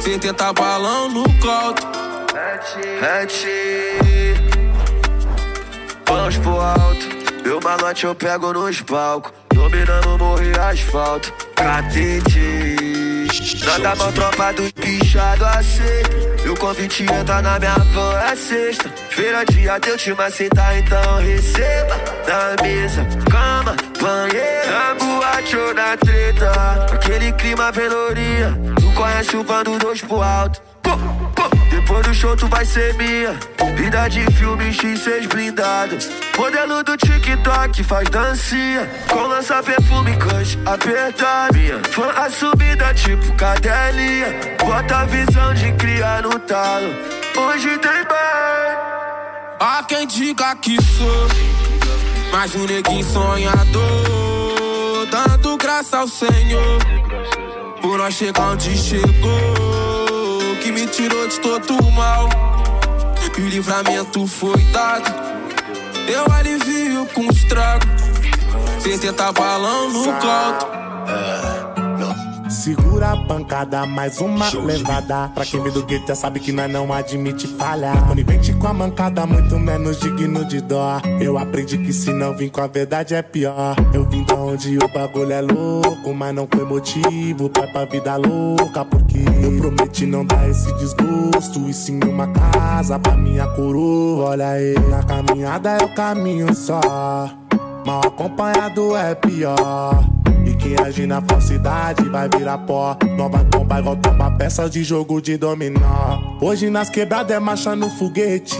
Sem 0.00 0.18
tentar 0.18 0.52
balão 0.52 1.08
no 1.08 1.24
caldo. 1.40 1.82
mãos 6.08 6.36
pro 6.38 6.60
alto. 6.60 7.12
Meu 7.44 7.60
malote 7.60 8.04
eu 8.04 8.14
pego 8.14 8.52
nos 8.52 8.80
palcos. 8.80 9.32
Dominando 9.52 10.18
morro 10.18 10.42
e 10.42 10.58
asfalto. 10.58 11.32
Catete. 11.54 12.71
Nada 13.66 13.96
mal 13.96 14.12
tropa 14.12 14.52
do 14.52 14.72
pichado 14.74 15.44
aceito. 15.44 16.42
Meu 16.44 16.54
convite 16.56 17.02
entra 17.02 17.42
na 17.42 17.58
minha 17.58 17.74
van, 17.92 18.18
é 18.20 18.36
sexta. 18.36 18.88
Feira 19.10 19.44
dia 19.44 19.80
teu 19.80 19.96
te 19.96 20.12
macetar, 20.14 20.78
então 20.78 21.18
receba. 21.18 22.00
Na 22.26 22.62
mesa, 22.62 23.06
cama, 23.30 23.76
banheiro. 24.00 24.70
Na 24.70 24.94
boate 24.94 25.56
ou 25.56 25.74
na 25.74 25.96
treta. 25.96 26.86
Aquele 26.92 27.32
clima 27.32 27.72
veloria. 27.72 28.56
Conhece 28.94 29.36
o 29.36 29.44
bando 29.44 29.78
dois 29.78 30.02
pro 30.02 30.22
alto. 30.22 30.62
Depois 31.70 32.06
do 32.06 32.14
show 32.14 32.36
tu 32.36 32.46
vai 32.46 32.64
ser 32.64 32.94
minha. 32.94 33.38
Vida 33.76 34.08
de 34.08 34.24
filme 34.32 34.72
X6 34.72 35.26
blindado. 35.28 35.96
Modelo 36.36 36.84
do 36.84 36.96
TikTok 36.96 37.82
faz 37.82 38.08
dancinha. 38.08 38.88
Com 39.08 39.22
lança 39.22 39.62
perfume 39.62 40.12
kush 40.16 40.58
apertado 40.66 41.54
Minha. 41.54 41.80
Fã 41.90 42.10
assumida 42.10 42.92
tipo 42.94 43.32
cadelinha. 43.34 44.28
Bota 44.58 44.98
a 44.98 45.04
visão 45.06 45.54
de 45.54 45.72
criar 45.72 46.22
no 46.22 46.38
talo. 46.40 46.94
Hoje 47.36 47.78
tem 47.78 48.04
bem. 48.04 48.76
Há 49.58 49.82
quem 49.88 50.06
diga 50.06 50.54
que 50.56 50.76
sou 50.82 51.28
Mais 52.30 52.54
um 52.54 52.66
neguinho 52.66 53.04
sonhador. 53.04 55.06
Dando 55.10 55.56
graça 55.56 55.98
ao 55.98 56.08
Senhor 56.08 56.78
Por 57.82 57.98
nós 57.98 58.14
chegar 58.14 58.52
onde 58.52 58.78
chegou 58.78 60.56
que 60.62 60.70
me 60.70 60.86
tirou 60.86 61.26
de 61.26 61.40
todo 61.40 61.74
o 61.76 61.90
mal. 61.90 62.28
E 63.36 63.42
o 63.42 63.48
livramento 63.48 64.26
foi 64.26 64.62
dado. 64.66 65.12
Eu 66.06 66.32
alivio 66.32 67.04
com 67.06 67.24
estrago. 67.24 67.84
Sem 68.80 68.96
tentar 68.98 69.32
balão 69.32 69.90
no 69.90 70.12
caldo. 70.20 71.61
Segura 72.52 73.12
a 73.12 73.16
pancada, 73.16 73.86
mais 73.86 74.18
uma 74.18 74.50
levada. 74.50 75.30
Pra 75.34 75.42
quem 75.42 75.62
vem 75.62 75.72
do 75.72 75.82
gueto 75.84 76.08
já 76.08 76.14
sabe 76.14 76.38
que 76.38 76.52
nós 76.52 76.70
não 76.70 76.92
admite 76.92 77.46
falha. 77.46 77.92
Conivente 78.06 78.52
com 78.52 78.68
a 78.68 78.74
mancada, 78.74 79.24
muito 79.24 79.58
menos 79.58 79.98
digno 79.98 80.44
de 80.44 80.60
dó. 80.60 81.00
Eu 81.18 81.38
aprendi 81.38 81.78
que 81.78 81.94
se 81.94 82.12
não 82.12 82.36
vim 82.36 82.50
com 82.50 82.60
a 82.60 82.66
verdade 82.66 83.14
é 83.14 83.22
pior. 83.22 83.74
Eu 83.94 84.06
vim 84.06 84.22
da 84.24 84.34
onde 84.34 84.76
o 84.76 84.86
bagulho 84.88 85.32
é 85.32 85.40
louco, 85.40 86.12
mas 86.14 86.34
não 86.34 86.46
foi 86.46 86.64
motivo 86.66 87.48
pra 87.48 87.64
ir 87.64 87.72
pra 87.72 87.84
vida 87.86 88.16
louca. 88.16 88.84
Porque 88.84 89.24
eu 89.42 89.56
prometi 89.58 90.04
não 90.04 90.22
dar 90.22 90.46
esse 90.46 90.70
desgosto. 90.74 91.66
E 91.66 91.72
sim 91.72 91.98
uma 92.04 92.28
casa 92.28 92.98
pra 92.98 93.16
minha 93.16 93.46
coroa. 93.46 94.30
Olha 94.30 94.48
aí, 94.50 94.74
na 94.90 95.02
caminhada 95.02 95.70
é 95.70 95.84
o 95.84 95.94
caminho 95.94 96.54
só. 96.54 96.80
Mal 97.86 98.02
acompanhado 98.06 98.94
é 98.94 99.14
pior. 99.14 100.11
Agir 100.84 101.06
na 101.06 101.20
falsidade 101.20 102.08
vai 102.08 102.28
virar 102.28 102.58
pó. 102.58 102.96
Nova 103.16 103.38
bomba 103.44 103.80
igual 103.80 103.96
tomar 103.96 104.30
peças 104.36 104.70
de 104.70 104.84
jogo 104.84 105.20
de 105.20 105.36
dominó. 105.36 106.38
Hoje 106.40 106.70
nas 106.70 106.88
quebradas 106.88 107.36
é 107.36 107.40
marcha 107.40 107.74
no 107.74 107.90
foguete. 107.90 108.56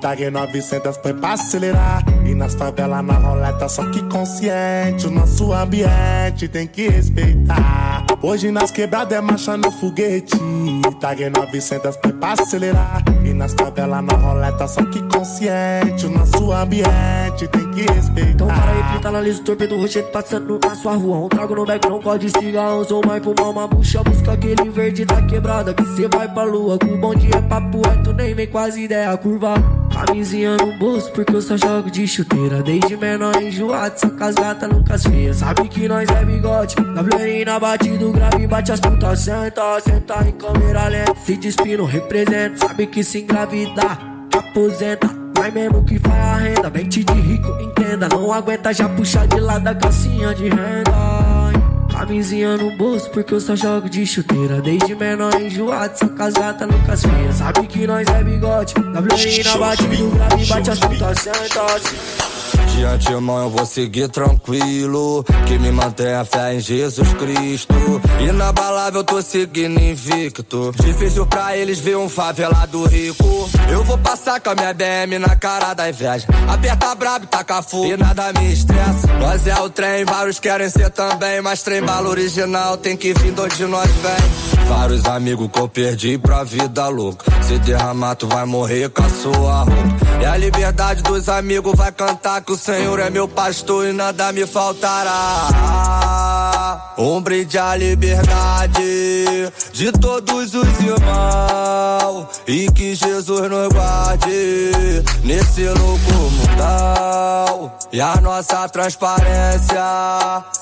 Tag 0.00 0.30
900 0.30 0.96
põe 0.98 1.14
pra 1.14 1.32
acelerar. 1.32 2.04
E 2.26 2.34
nas 2.34 2.54
favelas 2.54 3.04
na 3.04 3.14
roleta, 3.14 3.68
só 3.68 3.84
que 3.90 4.02
consciente. 4.04 5.06
O 5.06 5.10
nosso 5.10 5.52
ambiente 5.52 6.48
tem 6.48 6.66
que 6.66 6.88
respeitar. 6.88 8.06
Hoje 8.22 8.50
nas 8.50 8.70
quebradas 8.70 9.16
é 9.16 9.20
marcha 9.20 9.56
no 9.56 9.70
foguete. 9.70 10.36
Tag 11.00 11.30
900 11.30 11.96
põe 11.96 12.12
pra 12.12 12.32
acelerar. 12.32 13.02
Nas 13.34 13.52
favelas 13.52 14.02
na 14.04 14.14
roleta, 14.14 14.66
só 14.66 14.82
que 14.84 15.02
consciente. 15.02 16.06
O 16.06 16.10
nosso 16.10 16.52
ambiente 16.52 17.48
tem 17.50 17.70
que 17.72 17.82
respeitar. 17.92 18.30
Então 18.30 18.46
para 18.46 18.70
aí, 18.70 18.82
grita 18.92 19.10
na 19.10 19.20
lista, 19.20 19.44
torpedo 19.44 19.76
rochedo 19.76 20.08
passando 20.08 20.58
na 20.62 20.74
sua 20.74 20.94
rua. 20.94 21.18
Um 21.18 21.28
trago 21.28 21.54
no 21.54 21.66
back, 21.66 21.88
não 21.88 22.00
pode 22.00 22.30
cigarrão. 22.30 22.84
Sou 22.84 23.04
mais 23.04 23.22
fumar 23.22 23.50
uma 23.50 23.66
bucha, 23.66 24.02
busca 24.02 24.32
aquele 24.32 24.70
verde 24.70 25.04
da 25.04 25.20
quebrada. 25.22 25.74
Que 25.74 25.84
cê 25.96 26.08
vai 26.08 26.28
pra 26.32 26.44
lua, 26.44 26.78
com 26.78 27.00
bom 27.00 27.14
dia 27.14 27.36
é 27.36 27.42
papo 27.42 27.82
reto, 27.86 28.12
nem 28.12 28.34
vem 28.34 28.46
com 28.46 28.58
as 28.58 28.76
ideias 28.76 29.18
curva. 29.20 29.54
Camisinha 29.92 30.56
no 30.56 30.76
bolso, 30.78 31.10
porque 31.12 31.34
eu 31.34 31.42
só 31.42 31.56
jogo 31.56 31.90
de 31.90 32.06
chuteira. 32.06 32.62
Desde 32.62 32.96
menor 32.96 33.40
enjoado, 33.42 33.98
só 33.98 34.08
com 34.08 34.24
as 34.24 34.34
gatas 34.34 34.68
nunca 34.68 34.98
feias. 34.98 35.36
Sabe 35.36 35.68
que 35.68 35.88
nós 35.88 36.08
é 36.08 36.24
bigode, 36.24 36.76
na 37.44 37.58
batida, 37.58 38.10
grave, 38.10 38.46
bate 38.46 38.72
as 38.72 38.80
putas, 38.80 39.20
senta, 39.20 39.80
senta 39.80 40.26
em 40.26 40.32
câmera 40.32 40.88
lenta. 40.88 41.14
Se 41.24 41.36
despino, 41.36 41.84
representa, 41.84 42.66
sabe 42.66 42.86
que 42.86 43.04
se 43.04 43.23
engravidar, 43.24 43.98
aposenta. 44.36 45.10
Vai 45.36 45.50
mesmo 45.50 45.82
que 45.84 45.98
faz 45.98 46.14
a 46.14 46.36
renda, 46.36 46.70
mente 46.70 47.02
de 47.02 47.12
rico, 47.12 47.48
entenda. 47.60 48.08
Não 48.08 48.32
aguenta 48.32 48.72
já 48.72 48.88
puxar 48.88 49.26
de 49.26 49.40
lado 49.40 49.66
a 49.66 49.74
calcinha 49.74 50.34
de 50.34 50.48
renda. 50.48 50.92
Camisinha 51.90 52.56
no 52.56 52.76
bolso, 52.76 53.10
porque 53.10 53.34
eu 53.34 53.40
só 53.40 53.56
jogo 53.56 53.88
de 53.88 54.06
chuteira. 54.06 54.60
Desde 54.60 54.94
menor 54.94 55.34
enjoado, 55.40 55.98
só 55.98 56.08
com 56.08 56.22
as 56.22 56.34
gatas 56.34 56.68
nunca 56.68 56.96
feias. 56.96 57.36
Sabe 57.36 57.66
que 57.66 57.86
nós 57.86 58.06
é 58.08 58.22
bigode, 58.22 58.74
WR 58.74 58.92
na 58.92 59.00
batida, 59.00 59.96
grave, 60.14 60.46
bate 60.46 60.70
as 60.70 60.78
putas, 60.78 61.18
senta. 61.18 62.33
De 62.74 62.84
antemão 62.84 63.42
eu 63.42 63.50
vou 63.50 63.66
seguir 63.66 64.08
tranquilo. 64.08 65.24
Que 65.46 65.58
me 65.58 65.70
mantém 65.70 66.12
a 66.14 66.24
fé 66.24 66.54
em 66.54 66.60
Jesus 66.60 67.12
Cristo. 67.14 67.74
Inabalável 68.20 69.00
eu 69.00 69.04
tô 69.04 69.22
seguindo 69.22 69.80
invicto. 69.80 70.72
Difícil 70.76 71.26
pra 71.26 71.56
eles 71.56 71.78
ver 71.78 71.96
um 71.96 72.08
favelado 72.08 72.84
rico. 72.86 73.48
Eu 73.70 73.84
vou 73.84 73.98
passar 73.98 74.40
com 74.40 74.50
a 74.50 74.54
minha 74.54 74.72
BM 74.72 75.18
na 75.18 75.36
cara 75.36 75.74
da 75.74 75.88
inveja. 75.88 76.26
Aperta 76.48 76.94
brabo, 76.94 77.26
taca 77.26 77.62
fogo 77.62 77.86
e 77.86 77.96
nada 77.96 78.32
me 78.32 78.52
estressa. 78.52 79.06
Nós 79.20 79.46
é 79.46 79.60
o 79.60 79.70
trem, 79.70 80.04
vários 80.04 80.38
querem 80.40 80.68
ser 80.68 80.90
também. 80.90 81.40
Mas 81.40 81.62
trem 81.62 81.82
bala 81.82 82.08
original 82.08 82.76
tem 82.76 82.96
que 82.96 83.12
vir 83.14 83.32
de 83.32 83.40
onde 83.40 83.64
nós 83.66 83.90
vem. 83.90 84.53
Vários 84.68 85.04
amigos 85.04 85.50
que 85.50 85.58
eu 85.58 85.68
perdi 85.68 86.18
pra 86.18 86.42
vida 86.44 86.88
louca. 86.88 87.30
Se 87.42 87.58
derramar, 87.58 88.14
tu 88.16 88.26
vai 88.26 88.44
morrer 88.44 88.88
com 88.88 89.02
a 89.02 89.08
sua 89.08 89.58
roupa. 89.60 89.74
E 90.20 90.24
a 90.24 90.36
liberdade 90.36 91.02
dos 91.02 91.28
amigos 91.28 91.74
vai 91.76 91.92
cantar 91.92 92.40
que 92.40 92.52
o 92.52 92.56
Senhor 92.56 92.98
é 92.98 93.10
meu 93.10 93.28
pastor 93.28 93.86
e 93.86 93.92
nada 93.92 94.32
me 94.32 94.46
faltará. 94.46 95.74
Um 96.96 97.20
brinde 97.20 97.58
à 97.58 97.76
liberdade 97.76 99.52
de 99.72 99.92
todos 99.92 100.54
os 100.54 100.80
irmãos 100.80 102.26
e 102.46 102.70
que 102.72 102.94
Jesus 102.94 103.50
nos 103.50 103.68
guarde 103.68 105.02
nesse 105.24 105.68
louco 105.68 106.12
mundão. 106.30 107.53
E 107.92 108.00
a 108.00 108.20
nossa 108.20 108.68
transparência 108.68 109.82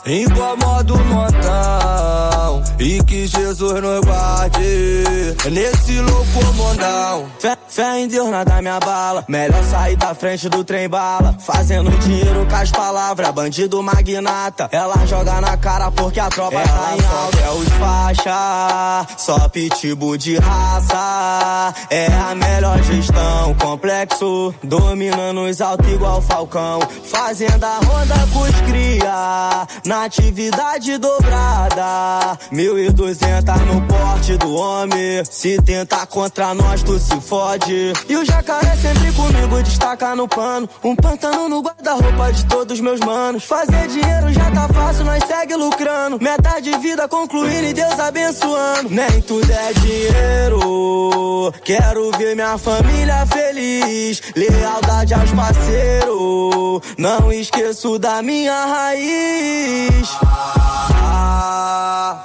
incomoda 0.06 0.94
o 0.94 1.04
montão 1.04 2.62
e 2.78 3.02
que 3.04 3.26
Jesus 3.26 3.80
nos 3.80 4.00
guarde 4.00 5.34
nesse 5.50 6.00
louco 6.00 6.54
mundão. 6.54 7.26
Fé, 7.38 7.56
fé 7.68 8.00
em 8.00 8.08
Deus, 8.08 8.28
nada 8.28 8.60
me 8.60 8.68
abala. 8.68 9.24
Melhor 9.28 9.62
sair 9.64 9.96
da 9.96 10.14
frente 10.14 10.48
do 10.48 10.64
trem 10.64 10.88
bala. 10.88 11.36
Fazendo 11.38 11.90
dinheiro 11.98 12.46
com 12.48 12.56
as 12.56 12.70
palavras, 12.70 13.30
bandido 13.30 13.82
magnata. 13.82 14.68
Ela 14.72 15.06
joga 15.06 15.40
na 15.40 15.56
cara 15.56 15.90
porque 15.90 16.20
a 16.20 16.28
tropa 16.28 16.56
Ela 16.56 16.66
tá 16.66 16.96
em 16.96 17.06
alta. 17.06 17.38
É 17.38 17.50
os 17.50 17.68
faixa, 17.68 19.06
só 19.16 19.48
pitbull 19.48 20.16
de 20.16 20.38
raça. 20.38 21.74
É 21.90 22.06
a 22.06 22.34
melhor 22.34 22.82
gestão, 22.82 23.54
complexo. 23.54 24.54
Dominando 24.62 25.42
os 25.42 25.60
altos 25.60 25.88
igual 25.88 26.20
Falcão. 26.20 26.80
Fazenda 27.04 27.76
ronda 27.76 28.14
com 28.32 28.40
os 28.40 28.60
cria. 28.62 29.66
Na 29.84 30.04
atividade 30.04 30.98
dobrada. 30.98 32.38
Mil 32.50 32.78
e 32.78 32.90
duzentas 32.90 33.60
no 33.62 33.82
porte 33.82 34.36
do 34.38 34.54
homem. 34.54 35.24
Se 35.24 35.60
tentar 35.62 36.06
contra 36.06 36.54
nós, 36.54 36.82
tu 36.82 36.98
se 36.98 37.20
fode. 37.20 37.92
E 38.08 38.16
o 38.16 38.24
jacaré 38.24 38.76
sempre 38.76 39.12
comigo, 39.12 39.62
destaca 39.62 40.14
no 40.14 40.28
pano. 40.28 40.68
Um 40.82 40.96
pantano 40.96 41.48
no 41.48 41.60
guarda-roupa 41.62 42.32
de 42.32 42.46
todos 42.46 42.80
meus 42.80 43.00
manos. 43.00 43.44
Fazer 43.44 43.88
dinheiro 43.88 44.32
já 44.32 44.50
tá 44.50 44.68
fácil, 44.68 45.04
nós 45.04 45.22
segue 45.24 45.54
lucrando. 45.54 46.18
Meta 46.20 46.60
de 46.60 46.76
vida 46.78 47.08
concluindo 47.08 47.66
e 47.66 47.72
Deus 47.72 47.98
abençoando. 47.98 48.90
Nem 48.90 49.20
tudo 49.22 49.50
é 49.50 49.72
dinheiro. 49.74 51.52
Quero 51.64 52.10
ver 52.12 52.34
minha 52.34 52.56
família 52.58 53.26
feliz. 53.26 54.22
Lealdade 54.34 55.14
aos 55.14 55.30
parceiros. 55.32 56.81
Não 56.98 57.32
esqueço 57.32 57.98
da 57.98 58.22
minha 58.22 58.66
raiz. 58.66 60.08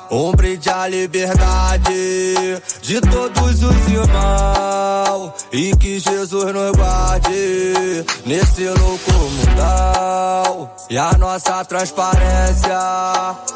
Um 0.09 0.31
brinde 0.31 0.69
à 0.69 0.87
liberdade 0.87 2.61
de 2.81 3.01
todos 3.01 3.63
os 3.63 3.87
irmãos 3.87 5.33
e 5.51 5.75
que 5.75 5.99
Jesus 5.99 6.53
nos 6.53 6.71
guarde 6.71 8.05
nesse 8.25 8.67
louco 8.67 9.11
mundão. 9.11 10.71
E 10.89 10.97
a 10.97 11.11
nossa 11.17 11.65
transparência 11.65 12.79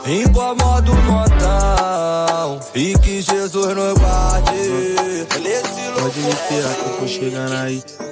incomoda 0.06 0.92
o 0.92 0.96
montão 1.04 2.60
e 2.76 2.98
que 3.00 3.22
Jesus 3.22 3.76
nos 3.76 3.94
guarde 3.98 5.26
nesse 5.42 5.88
louco 5.88 6.02
Pode 6.02 6.20
me 6.20 6.30
esperar 6.30 6.76
que 6.76 6.82
eu 6.82 6.98
tô 7.00 7.08
chegando 7.08 7.54
aí. 7.54 8.11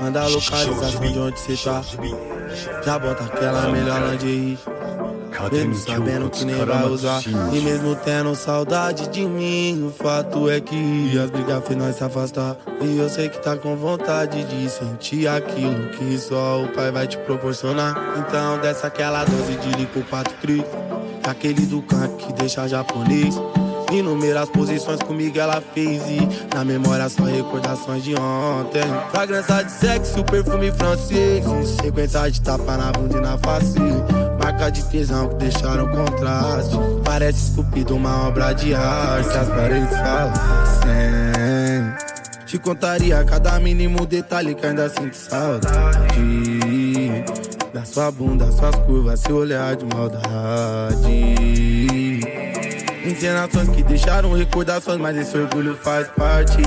Manda 0.00 0.22
a 0.22 0.28
localização 0.28 1.00
de 1.00 1.18
onde 1.18 1.40
cê 1.40 1.56
tá. 1.56 1.82
Já 2.84 2.98
bota 2.98 3.24
aquela 3.24 3.68
melhor 3.68 4.00
lingerie. 4.10 4.58
Mesmo 5.52 5.74
sabendo 5.74 6.28
que 6.28 6.44
nem 6.44 6.64
vai 6.64 6.84
usar. 6.84 7.22
E 7.26 7.60
mesmo 7.60 7.96
tendo 7.96 8.34
saudade 8.34 9.08
de 9.08 9.24
mim 9.24 9.86
O 9.86 9.90
fato 9.90 10.50
é 10.50 10.60
que 10.60 11.18
as 11.18 11.30
brigas 11.30 11.66
fez 11.66 11.78
nós 11.78 11.96
se 11.96 12.04
afastar. 12.04 12.56
E 12.82 12.98
eu 12.98 13.08
sei 13.08 13.28
que 13.28 13.38
tá 13.38 13.56
com 13.56 13.74
vontade 13.74 14.44
de 14.44 14.68
sentir 14.68 15.26
aquilo 15.28 15.88
Que 15.90 16.18
só 16.18 16.62
o 16.62 16.68
pai 16.68 16.90
vai 16.90 17.06
te 17.06 17.16
proporcionar. 17.18 17.96
Então 18.18 18.58
desce 18.58 18.86
aquela 18.86 19.24
dose 19.24 19.56
de 19.56 19.78
licor 19.78 20.02
4 20.10 20.34
tri 20.42 20.64
Aquele 21.26 21.64
do 21.64 21.80
canto 21.82 22.16
que 22.16 22.32
deixa 22.34 22.68
japonês 22.68 23.34
Inúmeras 23.90 24.48
posições 24.50 25.00
comigo 25.00 25.38
ela 25.38 25.60
fez 25.74 26.00
e 26.08 26.20
na 26.54 26.64
memória 26.64 27.08
só 27.08 27.24
recordações 27.24 28.04
de 28.04 28.14
ontem. 28.14 28.82
Fragrância 29.10 29.64
de 29.64 29.72
sexo, 29.72 30.24
perfume 30.24 30.70
francês, 30.70 31.44
sequência 31.82 32.30
de 32.30 32.40
tapa 32.40 32.76
na 32.76 32.92
bunda 32.92 33.18
e 33.18 33.20
na 33.20 33.36
face. 33.38 33.78
Marca 34.42 34.70
de 34.70 34.84
tesão 34.84 35.28
que 35.28 35.34
deixaram 35.36 35.88
contraste. 35.88 36.76
Parece 37.04 37.50
esculpido 37.50 37.96
uma 37.96 38.28
obra 38.28 38.52
de 38.52 38.74
arte. 38.74 39.36
As 39.36 39.48
paredes 39.48 39.90
falassem. 39.90 40.90
Te 42.46 42.58
contaria 42.58 43.24
cada 43.24 43.58
mínimo 43.60 44.06
detalhe 44.06 44.54
que 44.54 44.66
ainda 44.66 44.88
sinto 44.88 45.14
saudade. 45.14 46.10
Da 47.72 47.84
sua 47.84 48.10
bunda, 48.10 48.50
suas 48.50 48.74
curvas, 48.86 49.20
seu 49.20 49.36
olhar 49.36 49.76
de 49.76 49.84
maldade. 49.84 51.59
Encenações 53.10 53.68
que 53.70 53.82
deixaram 53.82 54.32
recordações, 54.32 54.98
mas 54.98 55.16
esse 55.16 55.36
orgulho 55.36 55.76
faz 55.76 56.06
parte. 56.16 56.62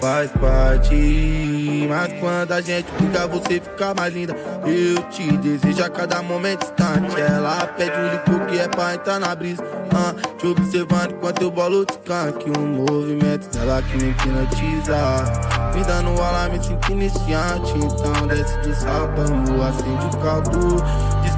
Faz 0.00 0.30
parte. 0.32 1.86
Mas 1.86 2.12
quando 2.18 2.52
a 2.52 2.60
gente 2.62 2.86
fica, 2.98 3.26
você 3.26 3.60
fica 3.60 3.94
mais 3.94 4.14
linda. 4.14 4.34
Eu 4.64 5.02
te 5.10 5.36
desejo 5.36 5.84
a 5.84 5.90
cada 5.90 6.22
momento 6.22 6.64
instante. 6.64 7.20
Ela 7.20 7.66
pede 7.76 7.92
um 7.92 8.10
licor 8.10 8.46
que 8.46 8.58
é 8.58 8.66
pra 8.66 8.94
entrar 8.94 9.20
na 9.20 9.34
brisa. 9.34 9.62
Ah, 9.94 10.14
te 10.38 10.46
observando 10.46 11.12
enquanto 11.12 11.42
eu 11.42 11.50
bolo 11.50 11.84
skunk. 11.90 12.58
Um 12.58 12.86
movimento 12.86 13.46
dela 13.54 13.82
que 13.82 13.98
me 13.98 14.10
hipnotiza. 14.12 14.96
Me 15.74 15.84
dando 15.84 16.22
alarme, 16.22 16.56
me 16.56 16.64
sinto 16.64 16.90
iniciante. 16.90 17.72
Então 17.76 18.26
desce 18.28 18.56
do 18.60 18.74
sapão, 18.74 19.62
acende 19.62 20.16
o 20.16 20.18
caldo 20.20 20.82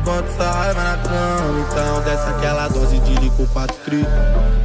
quanto 0.07 0.31
essa 0.31 0.51
raiva 0.51 0.85
na 0.85 0.97
cama. 0.99 1.67
Então 1.69 2.01
desce 2.03 2.31
aquela 2.31 2.69
dose 2.69 2.99
de 3.01 3.15
licor 3.17 3.49
4 3.49 3.77
tri. 3.85 4.07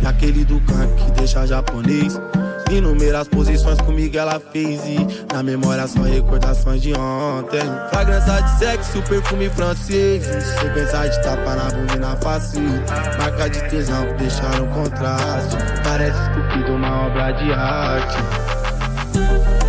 E 0.02 0.08
aquele 0.08 0.46
do 0.46 0.62
canto 0.62 0.94
que 0.96 1.12
deixa 1.12 1.48
japonês. 1.48 2.22
Inúmeras 2.70 3.28
posições 3.28 3.82
comigo 3.82 4.18
ela 4.18 4.40
fez 4.40 4.80
e 4.86 4.98
na 5.34 5.44
memória 5.44 5.86
só 5.88 6.04
recordações 6.04 6.82
de 6.82 6.94
ontem. 6.94 7.60
Fragrância 7.90 8.42
de 8.42 8.60
sexo, 8.60 9.02
perfume 9.02 9.50
francês. 9.50 10.24
Sequência 10.24 11.10
de 11.10 11.22
tapa 11.22 11.56
na 11.56 11.66
bunda 11.66 11.96
e 11.96 12.00
na 12.00 12.16
face. 12.18 12.62
Marca 13.20 13.50
de 13.50 13.62
tesão 13.70 14.06
que 14.06 14.14
deixaram 14.14 14.68
contraste. 14.68 15.58
Parece 15.84 16.22
estúpido 16.22 16.76
uma 16.76 17.08
obra 17.08 17.32
de 17.32 17.52
arte. 17.52 19.61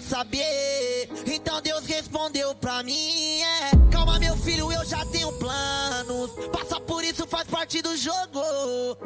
Saber. 0.00 1.08
Então 1.26 1.60
Deus 1.60 1.86
respondeu 1.86 2.54
pra 2.54 2.82
mim: 2.82 3.40
é, 3.40 3.70
Calma, 3.90 4.18
meu 4.18 4.36
filho, 4.36 4.70
eu 4.72 4.84
já 4.84 5.04
tenho 5.06 5.32
planos. 5.34 6.30
Passa 6.52 6.80
por 6.80 7.04
isso, 7.04 7.26
faz 7.26 7.46
parte 7.48 7.80
do 7.82 7.96
jogo. 7.96 8.42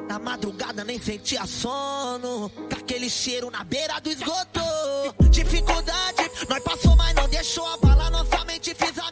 Na 0.09 0.19
madrugada 0.19 0.85
nem 0.85 1.01
sentia 1.01 1.47
sono. 1.47 2.51
Com 2.51 2.77
aquele 2.77 3.11
cheiro 3.11 3.51
na 3.51 3.65
beira 3.65 4.01
do 4.01 4.11
esgoto. 4.11 4.61
Dificuldade, 5.31 6.31
nós 6.49 6.63
passou, 6.63 6.97
mas 6.97 7.15
não 7.15 7.29
deixou 7.29 7.67
abalar 7.67 8.11
nossa 8.11 8.45
mente. 8.45 8.75
Fiz 8.75 8.99
amizade 8.99 9.10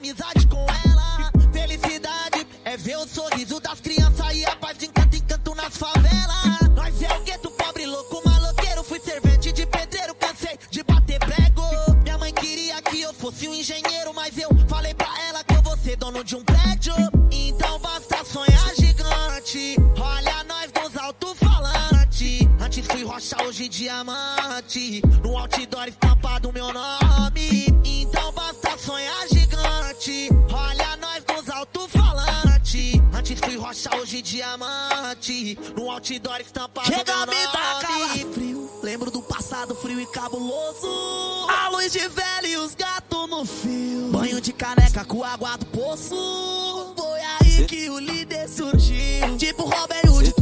diamante. 23.78 25.00
No 25.22 25.38
outdoor 25.38 25.86
estampado 25.86 26.52
meu 26.52 26.72
nome. 26.72 27.66
Então 27.84 28.32
basta 28.32 28.76
sonhar 28.76 29.28
gigante. 29.28 30.28
Olha 30.52 30.96
nós 30.96 31.22
dos 31.24 31.48
alto-falante. 31.48 33.00
Antes 33.14 33.38
fui 33.38 33.56
rocha, 33.56 33.88
hoje 33.96 34.20
diamante. 34.20 35.56
No 35.76 35.92
outdoor 35.92 36.40
estampado 36.40 36.88
Chega 36.88 37.14
meu 37.14 37.22
a 37.22 37.26
me 37.26 37.34
nome. 37.34 37.46
dar 37.52 37.80
calafrio. 37.80 38.70
Lembro 38.82 39.10
do 39.12 39.22
passado 39.22 39.76
frio 39.76 40.00
e 40.00 40.06
cabuloso. 40.06 41.46
A 41.48 41.68
luz 41.68 41.92
de 41.92 42.00
velho 42.08 42.46
e 42.48 42.56
os 42.56 42.74
gatos 42.74 43.30
no 43.30 43.44
fio. 43.44 44.08
Banho 44.10 44.40
de 44.40 44.52
caneca 44.52 45.04
com 45.04 45.22
água 45.22 45.56
do 45.56 45.66
poço. 45.66 46.94
Foi 46.96 47.20
aí 47.40 47.64
que 47.66 47.88
o 47.88 47.98
líder 48.00 48.48
surgiu. 48.48 49.36
Tipo 49.36 49.62
Robin 49.64 50.08
Hood, 50.10 50.34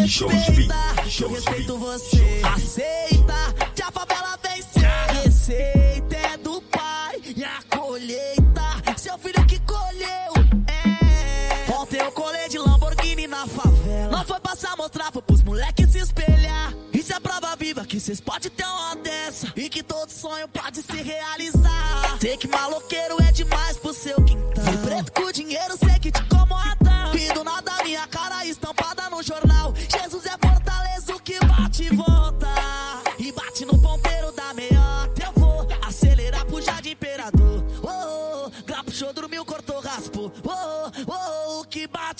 Respeita, 0.00 0.74
eu 1.20 1.28
respeito 1.28 1.76
você. 1.76 2.40
Aceita, 2.42 3.34
que 3.74 3.82
a 3.82 3.90
favela 3.92 4.38
vence. 4.42 4.86
A 4.86 5.12
receita 5.12 6.16
é 6.16 6.36
do 6.38 6.60
pai 6.62 7.20
e 7.36 7.44
a 7.44 7.60
colheita, 7.68 8.96
seu 8.96 9.18
filho 9.18 9.44
que 9.46 9.58
colheu. 9.60 10.32
É. 10.66 11.72
Ontem 11.72 12.00
eu 12.00 12.10
colei 12.12 12.48
de 12.48 12.58
Lamborghini 12.58 13.26
na 13.26 13.46
favela. 13.46 14.16
Não 14.16 14.24
foi 14.24 14.40
passar 14.40 14.74
mostrar, 14.76 15.12
foi 15.12 15.20
pros 15.20 15.42
moleques 15.42 15.90
se 15.90 15.98
espelhar. 15.98 16.72
Isso 16.94 17.12
é 17.12 17.20
prova 17.20 17.54
viva 17.56 17.84
que 17.84 18.00
cês 18.00 18.20
podem 18.20 18.50
ter 18.50 18.64
uma 18.64 18.96
dessa. 18.96 19.52
E 19.54 19.68
que 19.68 19.82
todo 19.82 20.10
sonho 20.10 20.48
pode 20.48 20.82
se 20.82 21.02
realizar. 21.02 22.18
Sei 22.20 22.38
que 22.38 22.48
maloqueiro 22.48 22.89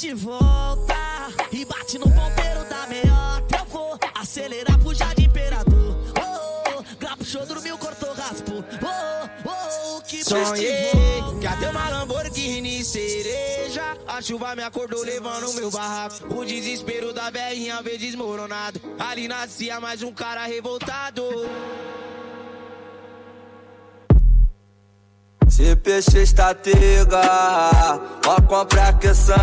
bate 0.00 0.08
e 0.08 0.14
volta. 0.14 0.94
E 1.52 1.64
bate 1.64 1.98
no 1.98 2.06
ponteiro 2.06 2.64
da 2.68 2.86
meiota. 2.86 3.58
Eu 3.58 3.64
vou 3.66 3.98
acelerar 4.14 4.78
pro 4.78 4.94
jardim 4.94 5.24
imperador. 5.24 5.96
Oh, 6.18 6.78
oh, 6.78 6.96
grapo 6.98 7.24
show 7.24 7.44
dormiu, 7.44 7.76
cortou, 7.76 8.12
raspou. 8.14 8.64
Oh, 8.82 9.28
oh, 9.44 9.94
oh, 9.94 9.98
o 9.98 10.02
que 10.02 10.24
Sonhei 10.24 10.90
volta. 10.92 11.40
que 11.40 11.46
até 11.46 11.68
uma 11.68 11.88
Lamborghini 11.90 12.82
cereja 12.84 13.96
A 14.06 14.22
chuva 14.22 14.56
me 14.56 14.62
acordou 14.62 15.02
levando 15.04 15.52
meu 15.54 15.70
barraco 15.70 16.34
O 16.34 16.44
desespero 16.44 17.12
da 17.12 17.30
velhinha 17.30 17.82
veio 17.82 17.98
desmoronado 17.98 18.80
Ali 18.98 19.28
nascia 19.28 19.80
mais 19.80 20.02
um 20.02 20.12
cara 20.12 20.44
revoltado 20.46 21.22
CPX 25.60 26.14
Estatega, 26.14 27.20
ó 28.26 28.40
compra 28.48 28.88
aqueção 28.88 29.36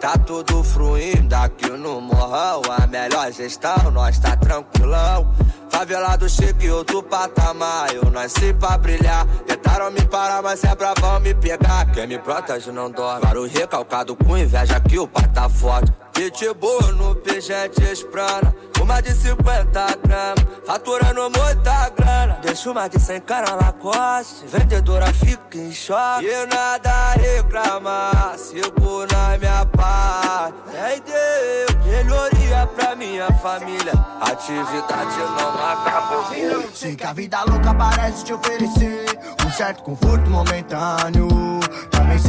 Tá 0.00 0.18
tudo 0.18 0.64
fluindo 0.64 1.34
aqui 1.34 1.70
no 1.70 2.00
morrão. 2.00 2.60
A 2.76 2.86
melhor 2.86 3.30
gestão, 3.32 3.90
nós 3.92 4.18
tá 4.18 4.36
tranquilão. 4.36 5.32
Favelado 5.70 6.28
chique, 6.28 6.68
outro 6.68 7.02
patamar. 7.02 7.94
Eu 7.94 8.10
nasci 8.10 8.52
pra 8.52 8.76
brilhar. 8.76 9.26
Tentaram 9.46 9.90
me 9.90 10.02
parar, 10.02 10.42
mas 10.42 10.62
é 10.64 10.74
bravão 10.74 11.20
me 11.20 11.34
pegar. 11.34 11.90
Quem 11.92 12.06
me 12.06 12.18
protege 12.18 12.70
não 12.70 12.90
dorme. 12.90 13.22
Claro 13.22 13.46
recalcado 13.46 14.16
com 14.16 14.36
inveja 14.36 14.80
que 14.80 14.98
o 14.98 15.06
pai 15.06 15.28
tá 15.28 15.48
forte 15.48 15.92
Pitbull 16.14 16.92
no 16.92 17.16
pijete 17.16 17.82
esprana. 17.82 18.54
Uma 18.80 19.00
de 19.00 19.12
50 19.12 19.98
gramas, 20.06 20.44
faturando 20.64 21.22
muita 21.22 21.88
grana. 21.90 22.38
Deixa 22.42 22.70
uma 22.70 22.86
de 22.86 23.00
100 23.00 23.20
cara 23.22 23.54
Lacoste, 23.54 24.46
vendedora 24.46 25.06
fica 25.12 25.58
em 25.58 25.72
choque. 25.72 26.26
E 26.26 26.46
nada 26.46 27.14
reclamar, 27.14 28.38
sigo 28.38 29.06
na 29.10 29.38
minha 29.38 29.66
parte. 29.66 30.54
É 30.76 31.00
Deus, 31.00 31.84
melhoria 31.86 32.66
pra 32.76 32.94
minha 32.94 33.32
família. 33.38 33.92
Atividade 34.20 35.16
não 35.18 35.48
acabou. 35.66 36.70
Sei 36.74 36.94
que 36.94 37.04
a 37.04 37.12
vida 37.12 37.42
louca 37.44 37.74
parece 37.74 38.24
te 38.24 38.34
oferecer 38.34 39.18
um 39.44 39.50
certo 39.50 39.82
conforto 39.82 40.30
momentâneo. 40.30 41.28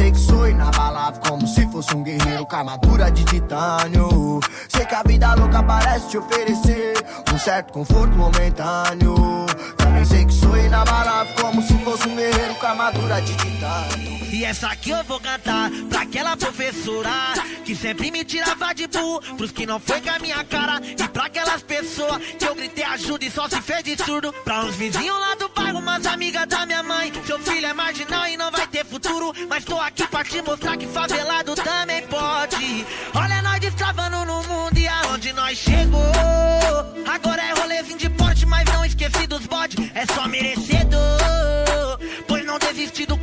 Sei 0.06 0.12
que 0.12 0.20
sou 0.20 0.48
inabalável, 0.48 1.20
como 1.26 1.44
se 1.48 1.66
fosse 1.66 1.96
um 1.96 2.04
guerreiro 2.04 2.46
com 2.46 2.54
armadura 2.54 3.10
de 3.10 3.24
titânio. 3.24 4.38
Sei 4.68 4.86
que 4.86 4.94
a 4.94 5.02
vida 5.02 5.34
louca 5.34 5.60
parece 5.64 6.10
te 6.10 6.18
oferecer 6.18 6.94
um 7.34 7.36
certo 7.36 7.72
conforto 7.72 8.14
momentâneo. 8.14 9.16
Também 9.76 10.04
sei 10.04 10.24
que 10.24 10.32
sou 10.32 10.56
inabalável, 10.56 11.34
como 11.40 11.60
se 11.60 11.76
fosse 11.78 12.08
um 12.08 12.14
guerreiro 12.14 12.54
com 12.54 12.66
armadura 12.66 13.20
de 13.20 13.34
titânio. 13.34 13.95
E 14.32 14.44
essa 14.44 14.68
aqui 14.68 14.90
eu 14.90 15.02
vou 15.04 15.20
cantar 15.20 15.70
pra 15.88 16.02
aquela 16.02 16.36
professora 16.36 17.10
que 17.64 17.74
sempre 17.74 18.10
me 18.10 18.24
tirava 18.24 18.74
de 18.74 18.86
burro 18.86 19.20
pros 19.36 19.50
que 19.50 19.66
não 19.66 19.78
foi 19.80 20.00
com 20.00 20.10
a 20.10 20.18
minha 20.18 20.42
cara. 20.44 20.80
E 20.82 21.08
pra 21.08 21.26
aquelas 21.26 21.62
pessoas 21.62 22.18
que 22.38 22.44
eu 22.44 22.54
gritei 22.54 22.84
ajuda 22.84 23.24
e 23.24 23.30
só 23.30 23.48
se 23.48 23.60
fez 23.62 23.82
de 23.84 23.96
surdo. 24.02 24.32
Pra 24.44 24.64
uns 24.64 24.74
vizinhos 24.76 25.18
lá 25.18 25.34
do 25.34 25.48
bairro, 25.48 25.78
umas 25.78 26.04
amigas 26.06 26.46
da 26.46 26.66
minha 26.66 26.82
mãe. 26.82 27.12
Seu 27.26 27.38
filho 27.38 27.66
é 27.66 27.72
marginal 27.72 28.26
e 28.26 28.36
não 28.36 28.50
vai 28.50 28.66
ter 28.66 28.84
futuro. 28.84 29.32
Mas 29.48 29.64
tô 29.64 29.78
aqui 29.80 30.06
pra 30.06 30.24
te 30.24 30.42
mostrar 30.42 30.76
que 30.76 30.86
favelado 30.86 31.54
também 31.54 32.02
pode. 32.06 32.86
Olha 33.14 33.42
nós 33.42 33.60
destravando 33.60 34.24
no 34.24 34.42
mundo 34.42 34.76
e 34.78 34.88
aonde 34.88 35.32
nós 35.32 35.56
chegou. 35.56 36.02
Agora 37.06 37.42
é 37.42 37.52
rolezinho 37.52 37.98
de 37.98 38.10
porte, 38.10 38.44
mas 38.44 38.64
não 38.66 38.84
esqueci 38.84 39.26
dos 39.26 39.46
bodes. 39.46 39.76
É 39.94 40.04
só 40.12 40.28
merecedor. 40.28 41.98
Pois 42.26 42.44
não 42.44 42.58
desisti 42.58 43.06
do 43.06 43.16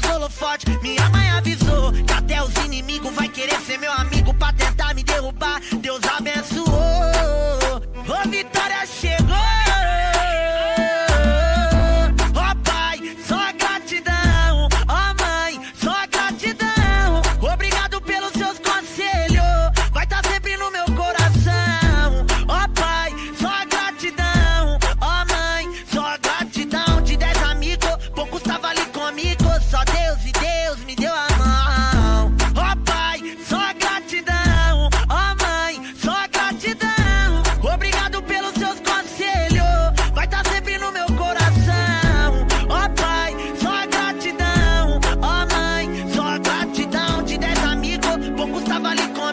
dos 0.00 0.10
holofotes. 0.10 0.76
Minha 0.82 1.08
mãe 1.10 1.30
avisou 1.30 1.92
que 1.92 2.12
até 2.12 2.42
os 2.42 2.54
inimigos 2.64 3.14
vai 3.14 3.28
querer 3.28 3.58
ser 3.60 3.78
meu 3.78 3.92
amigo 3.92 4.32
pra 4.34 4.52
tentar 4.52 4.94
me 4.94 5.02
derrubar. 5.02 5.60
Deus 5.80 6.00
abençoou. 6.04 6.59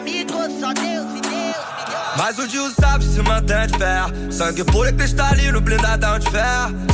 Ali 0.08 0.24
comigo. 0.24 0.60
Só 0.60 0.72
Deus 0.72 1.06
e 1.16 1.20
Deus 1.20 1.56
Mas 2.16 2.38
o 2.38 2.48
Dio 2.48 2.70
sabe 2.70 3.04
se 3.04 3.22
mantém 3.22 3.66
de 3.66 3.78
pé. 3.78 4.00
Sangue 4.30 4.64
puro 4.64 4.88
e 4.88 4.92
cristalino, 4.92 5.60
blindadão 5.60 6.18
de 6.18 6.30
fé. 6.30 6.46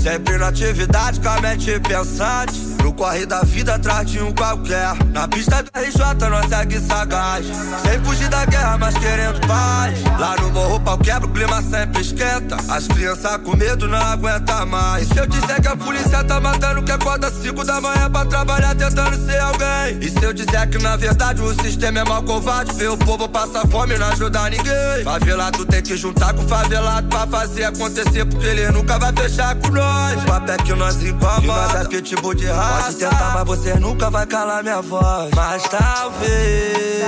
Sempre 0.02 0.36
na 0.38 0.48
atividade 0.48 1.20
com 1.20 1.28
a 1.28 1.40
mente 1.40 1.78
pensante. 1.80 2.73
No 2.84 2.92
corre 2.92 3.24
da 3.24 3.40
vida 3.40 3.76
atrás 3.76 4.10
de 4.10 4.20
um 4.20 4.30
qualquer. 4.34 4.92
Na 5.10 5.26
pista 5.26 5.62
do 5.62 5.70
RJ 5.74 6.28
nós 6.28 6.46
segue 6.50 6.78
sagaz. 6.80 7.46
Sem 7.82 7.98
fugir 8.04 8.28
da 8.28 8.44
guerra, 8.44 8.76
mas 8.76 8.94
querendo 8.98 9.40
paz. 9.46 9.98
Lá 10.18 10.36
no 10.36 10.50
morro 10.50 10.78
pau 10.80 10.98
quebra, 10.98 11.26
o 11.26 11.32
clima 11.32 11.62
sempre 11.62 12.02
esquenta. 12.02 12.58
As 12.68 12.86
crianças 12.86 13.38
com 13.38 13.56
medo 13.56 13.88
não 13.88 13.96
aguentam 13.96 14.66
mais. 14.66 15.04
E 15.04 15.14
se 15.14 15.18
eu 15.18 15.26
disser 15.26 15.62
que 15.62 15.68
a 15.68 15.74
polícia 15.74 16.22
tá 16.24 16.38
matando, 16.38 16.82
que 16.82 16.92
acorda 16.92 17.30
5 17.30 17.64
da 17.64 17.80
manhã 17.80 18.10
pra 18.10 18.26
trabalhar 18.26 18.74
tentando 18.74 19.16
ser 19.24 19.40
alguém? 19.40 19.98
E 20.02 20.10
se 20.10 20.22
eu 20.22 20.34
disser 20.34 20.68
que 20.68 20.76
na 20.76 20.94
verdade 20.94 21.40
o 21.40 21.54
sistema 21.62 22.00
é 22.00 22.04
mal 22.04 22.22
covarde, 22.22 22.74
vê 22.74 22.88
o 22.88 22.98
povo 22.98 23.26
passar 23.26 23.66
fome 23.68 23.94
e 23.94 23.98
não 23.98 24.08
ajuda 24.08 24.50
ninguém? 24.50 25.02
Favelado 25.02 25.64
tem 25.64 25.80
que 25.80 25.96
juntar 25.96 26.34
com 26.34 26.46
favelado 26.46 27.08
pra 27.08 27.26
fazer 27.28 27.64
acontecer, 27.64 28.26
porque 28.26 28.46
ele 28.46 28.70
nunca 28.72 28.98
vai 28.98 29.12
fechar 29.14 29.54
com 29.54 29.70
nós. 29.70 30.22
O 30.22 30.26
papel 30.26 30.56
que 30.58 30.74
nós 30.74 31.02
incomoda, 31.02 31.42
e 31.42 31.46
nós 31.46 31.74
é 31.76 31.84
pitbull 31.88 32.34
de 32.34 32.46
raça. 32.46 32.73
Pode 32.82 32.96
tentar, 32.96 33.34
mas 33.34 33.44
você 33.44 33.74
nunca 33.74 34.10
vai 34.10 34.26
calar 34.26 34.62
minha 34.62 34.82
voz. 34.82 35.30
Mas 35.34 35.62
talvez 35.64 37.04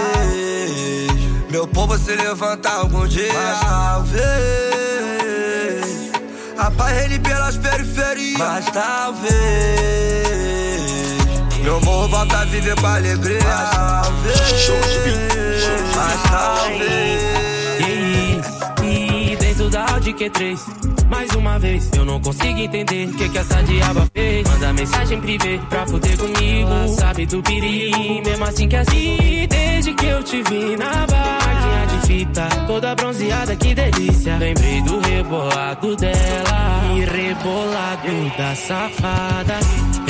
meu 1.50 1.66
povo 1.66 1.98
se 1.98 2.14
levantar 2.14 2.76
algum 2.76 3.06
dia. 3.06 3.32
Mas 3.32 3.60
talvez 3.60 4.26
a 6.58 6.70
paz 6.70 6.96
reine 6.96 7.18
pelas 7.18 7.56
periferias. 7.56 8.38
Mas 8.38 8.64
talvez 8.66 9.36
meu 11.62 11.80
morro 11.80 12.08
volta 12.08 12.38
a 12.38 12.44
viver 12.44 12.80
com 12.80 12.86
alegria. 12.86 13.40
Mas 13.44 13.70
talvez, 13.70 14.70
mas 15.96 16.22
talvez. 16.30 17.22
E, 18.82 19.32
e 19.32 19.36
dentro 19.36 19.68
da 19.68 19.86
Audi 19.92 20.12
Q3 20.14 20.95
mais 21.08 21.30
uma 21.34 21.58
vez, 21.58 21.90
eu 21.96 22.04
não 22.04 22.20
consigo 22.20 22.58
entender 22.58 23.08
o 23.08 23.12
que, 23.14 23.28
que 23.28 23.38
essa 23.38 23.62
diaba 23.62 24.06
fez. 24.12 24.48
Manda 24.48 24.72
mensagem 24.72 25.20
privê 25.20 25.60
pra 25.68 25.86
fuder 25.86 26.16
comigo. 26.18 26.88
Sabe 26.98 27.26
do 27.26 27.42
piri, 27.42 28.22
mesmo 28.24 28.44
assim 28.44 28.68
que 28.68 28.76
assim. 28.76 29.46
Desde 29.48 29.94
que 29.94 30.06
eu 30.06 30.22
te 30.22 30.42
vi 30.42 30.76
na 30.76 31.06
barraquinha 31.06 31.86
de 31.86 32.06
fita, 32.06 32.48
toda 32.66 32.94
bronzeada, 32.94 33.56
que 33.56 33.74
delícia. 33.74 34.36
Lembrei 34.36 34.82
do 34.82 34.98
rebolado 35.00 35.96
dela 35.96 36.82
e 36.96 37.00
rebolado 37.04 38.36
da 38.36 38.54
safada. 38.54 39.60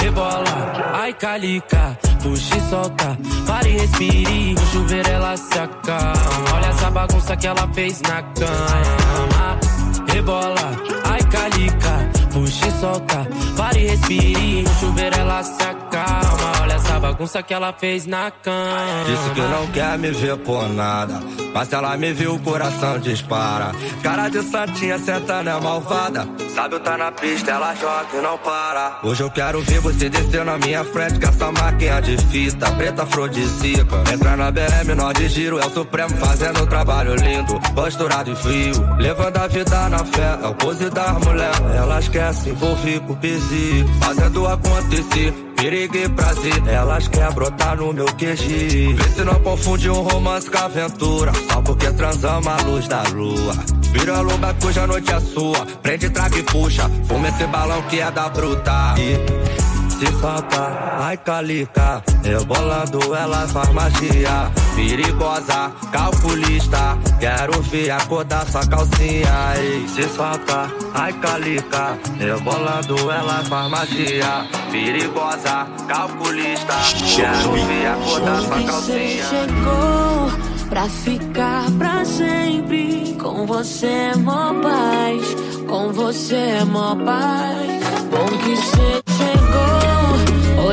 Rebola, 0.01 0.93
ai 0.95 1.13
calica, 1.15 1.99
puxa 2.23 2.57
e 2.57 2.61
solta, 2.71 3.19
pare 3.47 3.71
e 3.71 3.79
respire. 3.79 4.55
No 4.55 4.67
chuveiro 4.67 5.09
ela 5.09 5.37
se 5.37 5.59
acalma. 5.59 6.55
Olha 6.55 6.67
essa 6.67 6.91
bagunça 6.91 7.37
que 7.37 7.47
ela 7.47 7.69
fez 7.75 8.01
na 8.03 8.23
cama 8.23 9.76
rebola, 10.17 10.71
ai 11.05 11.23
calica, 11.25 12.09
puxa 12.33 12.67
e 12.67 12.71
solta, 12.81 13.29
pare 13.55 13.81
e 13.81 13.89
respire, 13.91 14.63
no 14.63 14.71
chuveiro 14.81 15.17
ela 15.19 15.43
se 15.43 15.63
acalma, 15.63 16.36
essa 16.77 17.01
bagunça 17.01 17.43
que 17.43 17.55
ela 17.55 17.73
fez 17.73 18.07
na 18.07 18.31
cama. 18.31 19.05
Disse 19.07 19.31
que 19.31 19.41
não 19.41 19.67
quer 19.69 19.99
me 19.99 20.11
ver 20.11 20.37
por 20.39 20.69
nada, 20.69 21.23
mas 21.53 21.69
se 21.69 21.75
ela 21.75 21.97
me 21.97 22.13
viu 22.13 22.35
o 22.35 22.39
coração 22.39 22.99
dispara. 22.99 23.73
Cara 24.03 24.29
de 24.29 24.43
santinha 24.43 24.99
sentando 24.99 25.49
é 25.49 25.61
malvada, 25.61 26.29
sabe 26.55 26.75
eu 26.75 26.81
tá 26.81 26.97
na 26.99 27.11
pista, 27.11 27.51
ela 27.51 27.75
joga 27.75 28.07
e 28.15 28.21
não 28.21 28.37
para. 28.39 29.01
Hoje 29.03 29.23
eu 29.23 29.31
quero 29.31 29.61
ver 29.63 29.81
você 29.81 30.09
descer 30.11 30.45
na 30.45 30.59
minha 30.59 30.85
frente 30.85 31.19
com 31.19 31.29
essa 31.29 31.51
máquina 31.51 32.01
de 32.03 32.19
fita, 32.27 32.71
preta 32.73 33.03
afrodisíaca. 33.05 34.05
Entra 34.13 34.37
na 34.37 34.51
BM, 34.51 34.95
nós 34.95 35.15
de 35.15 35.29
giro, 35.29 35.59
é 35.59 35.67
o 35.67 35.71
Supremo 35.71 36.15
fazendo 36.19 36.63
um 36.63 36.67
trabalho 36.67 37.15
lindo, 37.17 37.59
posturado 37.75 38.31
e 38.31 38.37
frio, 38.37 38.75
levando 38.99 39.37
a 39.39 39.47
vida 39.47 39.89
na 39.89 40.05
fé, 40.05 40.39
é 40.43 40.47
o 40.47 40.55
pose 40.55 40.91
das 40.91 41.19
mulheres. 41.25 41.61
Elas 41.75 42.09
querem 42.09 42.33
se 42.35 42.51
envolver 42.51 43.01
com 43.01 43.15
o 43.15 43.17
pesico, 43.17 43.89
fazendo 44.01 44.47
acontecer. 44.47 45.46
Perigo 45.57 45.97
e 45.97 46.09
prazer, 46.09 46.69
elas 46.69 47.09
querem 47.09 47.35
brotar 47.35 47.77
no 47.77 47.93
meu 47.93 48.07
QG. 48.07 48.95
Vê 48.95 49.09
se 49.09 49.25
não 49.25 49.35
confunde 49.41 49.91
um 49.91 50.03
romance 50.03 50.51
com 50.51 50.59
aventura. 50.59 51.33
Só 51.51 51.63
porque 51.63 51.91
transamos 51.93 52.47
a 52.47 52.57
luz 52.63 52.87
da 52.87 53.03
lua. 53.05 53.55
Vira 53.91 54.21
loba 54.21 54.55
cuja 54.61 54.87
noite 54.87 55.11
é 55.11 55.19
sua. 55.21 55.67
Prende, 55.83 56.11
traga 56.11 56.39
e 56.39 56.43
puxa. 56.43 56.91
Fuma 57.09 57.29
esse 57.29 57.47
balão 57.47 57.83
que 57.83 58.01
é 58.01 58.11
da 58.11 58.29
bruta. 58.29 58.95
E 58.99 59.66
se 59.99 60.07
falta, 60.21 60.97
ai 61.01 61.17
calica. 61.17 62.03
Rebolando 62.23 63.15
ela 63.15 63.47
faz 63.49 63.69
magia. 63.71 64.51
Perigosa, 64.75 65.73
calculista. 65.93 66.99
Quero 67.19 67.63
ver 67.63 67.91
a 67.91 68.01
cor 68.07 68.25
da 68.25 68.45
sua 68.47 68.67
calcinha. 68.67 69.55
E 69.59 69.89
se 69.89 70.03
falta, 70.03 70.69
ai 70.95 71.13
calica. 71.15 71.99
Rebolando 72.19 73.11
ela 73.11 73.43
faz 73.49 73.71
magia. 73.71 74.47
Perigosa, 74.71 75.67
calculista. 75.89 76.75
Quero 77.15 77.53
ver 77.67 77.87
a 77.87 77.95
cor 77.95 78.21
da 78.21 78.41
sua 78.41 78.57
Você 78.57 78.65
calcinha. 78.67 79.25
chegou 79.25 80.31
pra 80.69 80.89
ficar 80.89 81.71
pra 81.79 82.05
sempre. 82.05 83.17
Com 83.21 83.47
você 83.47 83.87
é 83.87 84.17
mó 84.17 84.53
paz, 84.61 85.37
com 85.67 85.93
você 85.93 86.35
é 86.35 86.65
mó 86.65 86.95
paz. 86.97 87.83
Bom 88.11 88.27
que 88.39 88.57
você 88.57 89.03
chegou, 89.17 89.76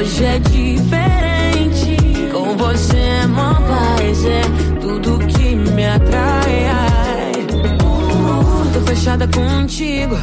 hoje 0.04 0.26
é 0.26 0.40
diferente. 0.40 1.98
Com 2.32 2.58
você 2.58 3.26
mó 3.28 3.54
paz, 3.54 4.26
é 4.26 4.42
tudo 4.82 5.18
que 5.28 5.56
me 5.56 5.86
atrai. 5.86 7.34
tô 8.74 8.82
fechada 8.82 9.28
contigo. 9.28 10.16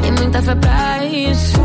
tem 0.00 0.12
muita 0.12 0.40
fé 0.40 0.54
pra 0.54 1.04
isso. 1.04 1.60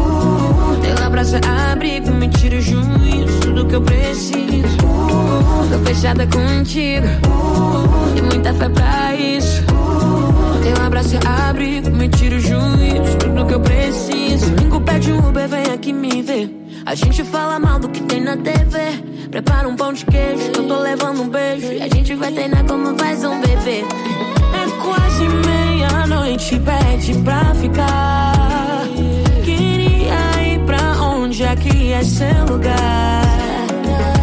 teu 0.82 1.06
abraço 1.06 1.36
é 1.38 1.72
abrigo, 1.72 2.12
me 2.12 2.28
tira 2.28 2.58
o 2.58 2.62
juízo. 2.62 3.40
Tudo 3.42 3.66
que 3.68 3.76
eu 3.76 3.82
preciso. 3.82 4.78
tô 5.72 5.80
fechada 5.86 6.28
contigo. 6.28 7.08
tem 8.16 8.24
muita 8.24 8.54
fé 8.54 8.68
pra 8.68 9.16
isso. 9.16 9.64
teu 10.62 10.86
abraço 10.86 11.16
é 11.16 11.50
abrigo, 11.50 11.90
me 11.90 12.10
tira 12.10 12.36
o 12.36 12.40
juízo. 12.40 13.18
Tudo 13.20 13.46
que 13.46 13.54
eu 13.54 13.62
preciso. 13.62 14.50
Domingo 14.52 14.82
pede 14.82 15.12
um 15.12 15.30
Uber, 15.30 15.48
vem 15.48 15.74
aqui 15.74 15.94
me 15.94 16.22
ver. 16.22 16.63
A 16.86 16.96
gente 16.96 17.24
fala 17.24 17.60
mal 17.60 17.80
do 17.80 17.88
que 17.88 18.02
tem 18.04 18.22
na 18.22 18.36
TV. 18.36 18.78
Prepara 19.32 19.68
um 19.68 19.76
pão 19.76 19.94
de 19.94 20.06
queijo, 20.06 20.52
eu 20.56 20.68
tô 20.68 20.80
levando 20.80 21.22
um 21.22 21.30
beijo. 21.30 21.72
E 21.72 21.82
a 21.82 21.88
gente 21.88 22.14
vai 22.16 22.32
treinar 22.32 22.66
como 22.66 22.98
faz 22.98 23.24
um 23.24 23.40
bebê. 23.40 23.86
É 24.54 24.84
quase 24.84 25.28
meia-noite, 25.48 26.60
pede 26.60 27.14
pra 27.20 27.56
ficar. 27.56 28.86
Queria 29.46 30.54
ir 30.54 30.60
pra 30.66 31.02
onde 31.02 31.46
aqui 31.46 31.94
é 31.94 32.04
seu 32.04 32.46
lugar. 32.50 33.24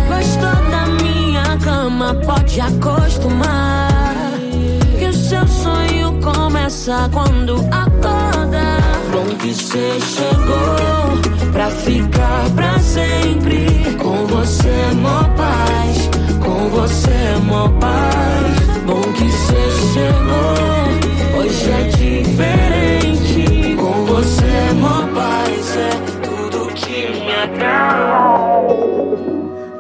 Gostou 0.09 0.71
da 0.71 0.87
minha 1.03 1.57
cama, 1.65 2.15
pode 2.15 2.61
acostumar. 2.61 3.89
Que 4.99 5.07
o 5.07 5.15
seu 5.15 5.47
sonho 5.49 6.21
começa 6.21 7.09
quando 7.11 7.57
acorda. 7.71 8.79
Bom 9.11 9.35
que 9.39 9.55
cê 9.55 9.99
chegou 10.01 11.30
pra 11.61 11.71
ficar 11.71 12.51
pra 12.57 12.79
sempre. 12.79 13.67
Com 13.99 14.27
você, 14.27 14.69
é 14.69 14.95
mó 14.95 15.25
paz, 15.37 16.11
com 16.43 16.71
você, 16.71 17.11
é 17.11 17.37
mó 17.45 17.69
paz. 17.79 18.61
Bom 18.87 19.03
que 19.13 19.31
cê 19.31 19.71
chegou, 19.93 21.39
hoje 21.39 21.71
é 21.71 21.83
diferente. 21.99 23.77
Com 23.77 24.05
você, 24.07 24.47
é 24.47 24.73
mó 24.73 25.03
paz, 25.15 25.77
é 25.77 25.91
tudo 26.23 26.67
que 26.75 27.11
me 27.21 27.35
atrai. 27.35 28.63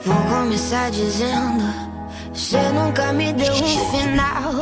Vou 0.04 0.38
começar 0.38 0.90
dizendo. 0.90 1.70
Você 2.34 2.58
nunca 2.74 3.12
me 3.12 3.32
deu 3.32 3.54
um 3.54 3.90
final. 3.90 4.52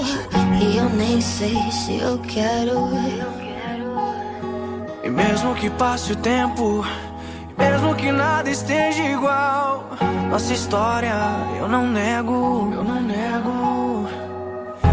E 0.61 0.77
eu 0.77 0.89
nem 0.91 1.21
sei 1.21 1.57
se 1.73 1.99
eu 1.99 2.19
quero. 2.19 2.89
E 5.03 5.11
mesmo 5.11 5.55
que 5.55 5.71
passe 5.71 6.13
o 6.13 6.17
tempo, 6.17 6.85
que 7.99 8.13
nada 8.13 8.49
esteja 8.49 9.03
igual, 9.03 9.91
nossa 10.31 10.55
história 10.55 11.15
eu 11.59 11.69
não 11.69 11.87
nego, 11.89 12.71
eu 12.73 12.85
não 12.85 13.01
nego. 13.03 14.09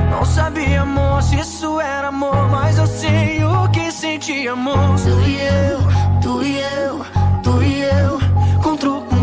Não 0.10 0.26
sabia, 0.26 0.82
amor, 0.82 1.22
se 1.22 1.40
isso 1.40 1.80
era 1.80 2.08
amor, 2.08 2.50
mas 2.50 2.78
eu 2.78 2.88
sei 2.88 3.44
o 3.44 3.70
que 3.70 3.92
senti, 3.92 4.48
amor. 4.48 4.96
Tu 5.04 5.30
e 5.30 5.40
eu, 5.42 5.80
tu 6.22 6.44
e 6.44 6.58
eu, 6.58 7.06
tu 7.44 7.64
e 7.64 7.82
eu, 7.82 8.62
contra 8.62 8.90
o 8.90 9.15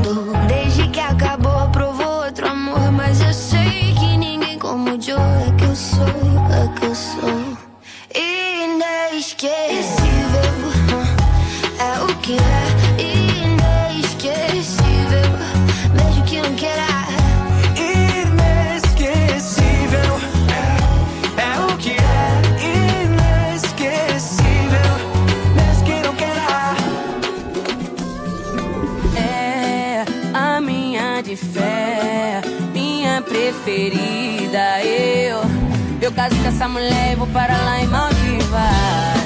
caso 36.13 36.35
com 36.37 36.49
essa 36.49 36.69
mulher 36.69 37.17
vou 37.17 37.27
para 37.29 37.57
lá 37.59 37.81
em 37.81 37.87
Maldivas. 37.87 39.22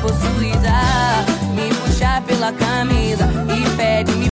possuída. 0.00 0.80
Me 1.54 1.68
puxa 1.74 2.22
pela 2.26 2.52
camisa 2.52 3.28
e 3.56 3.76
pede-me 3.76 4.12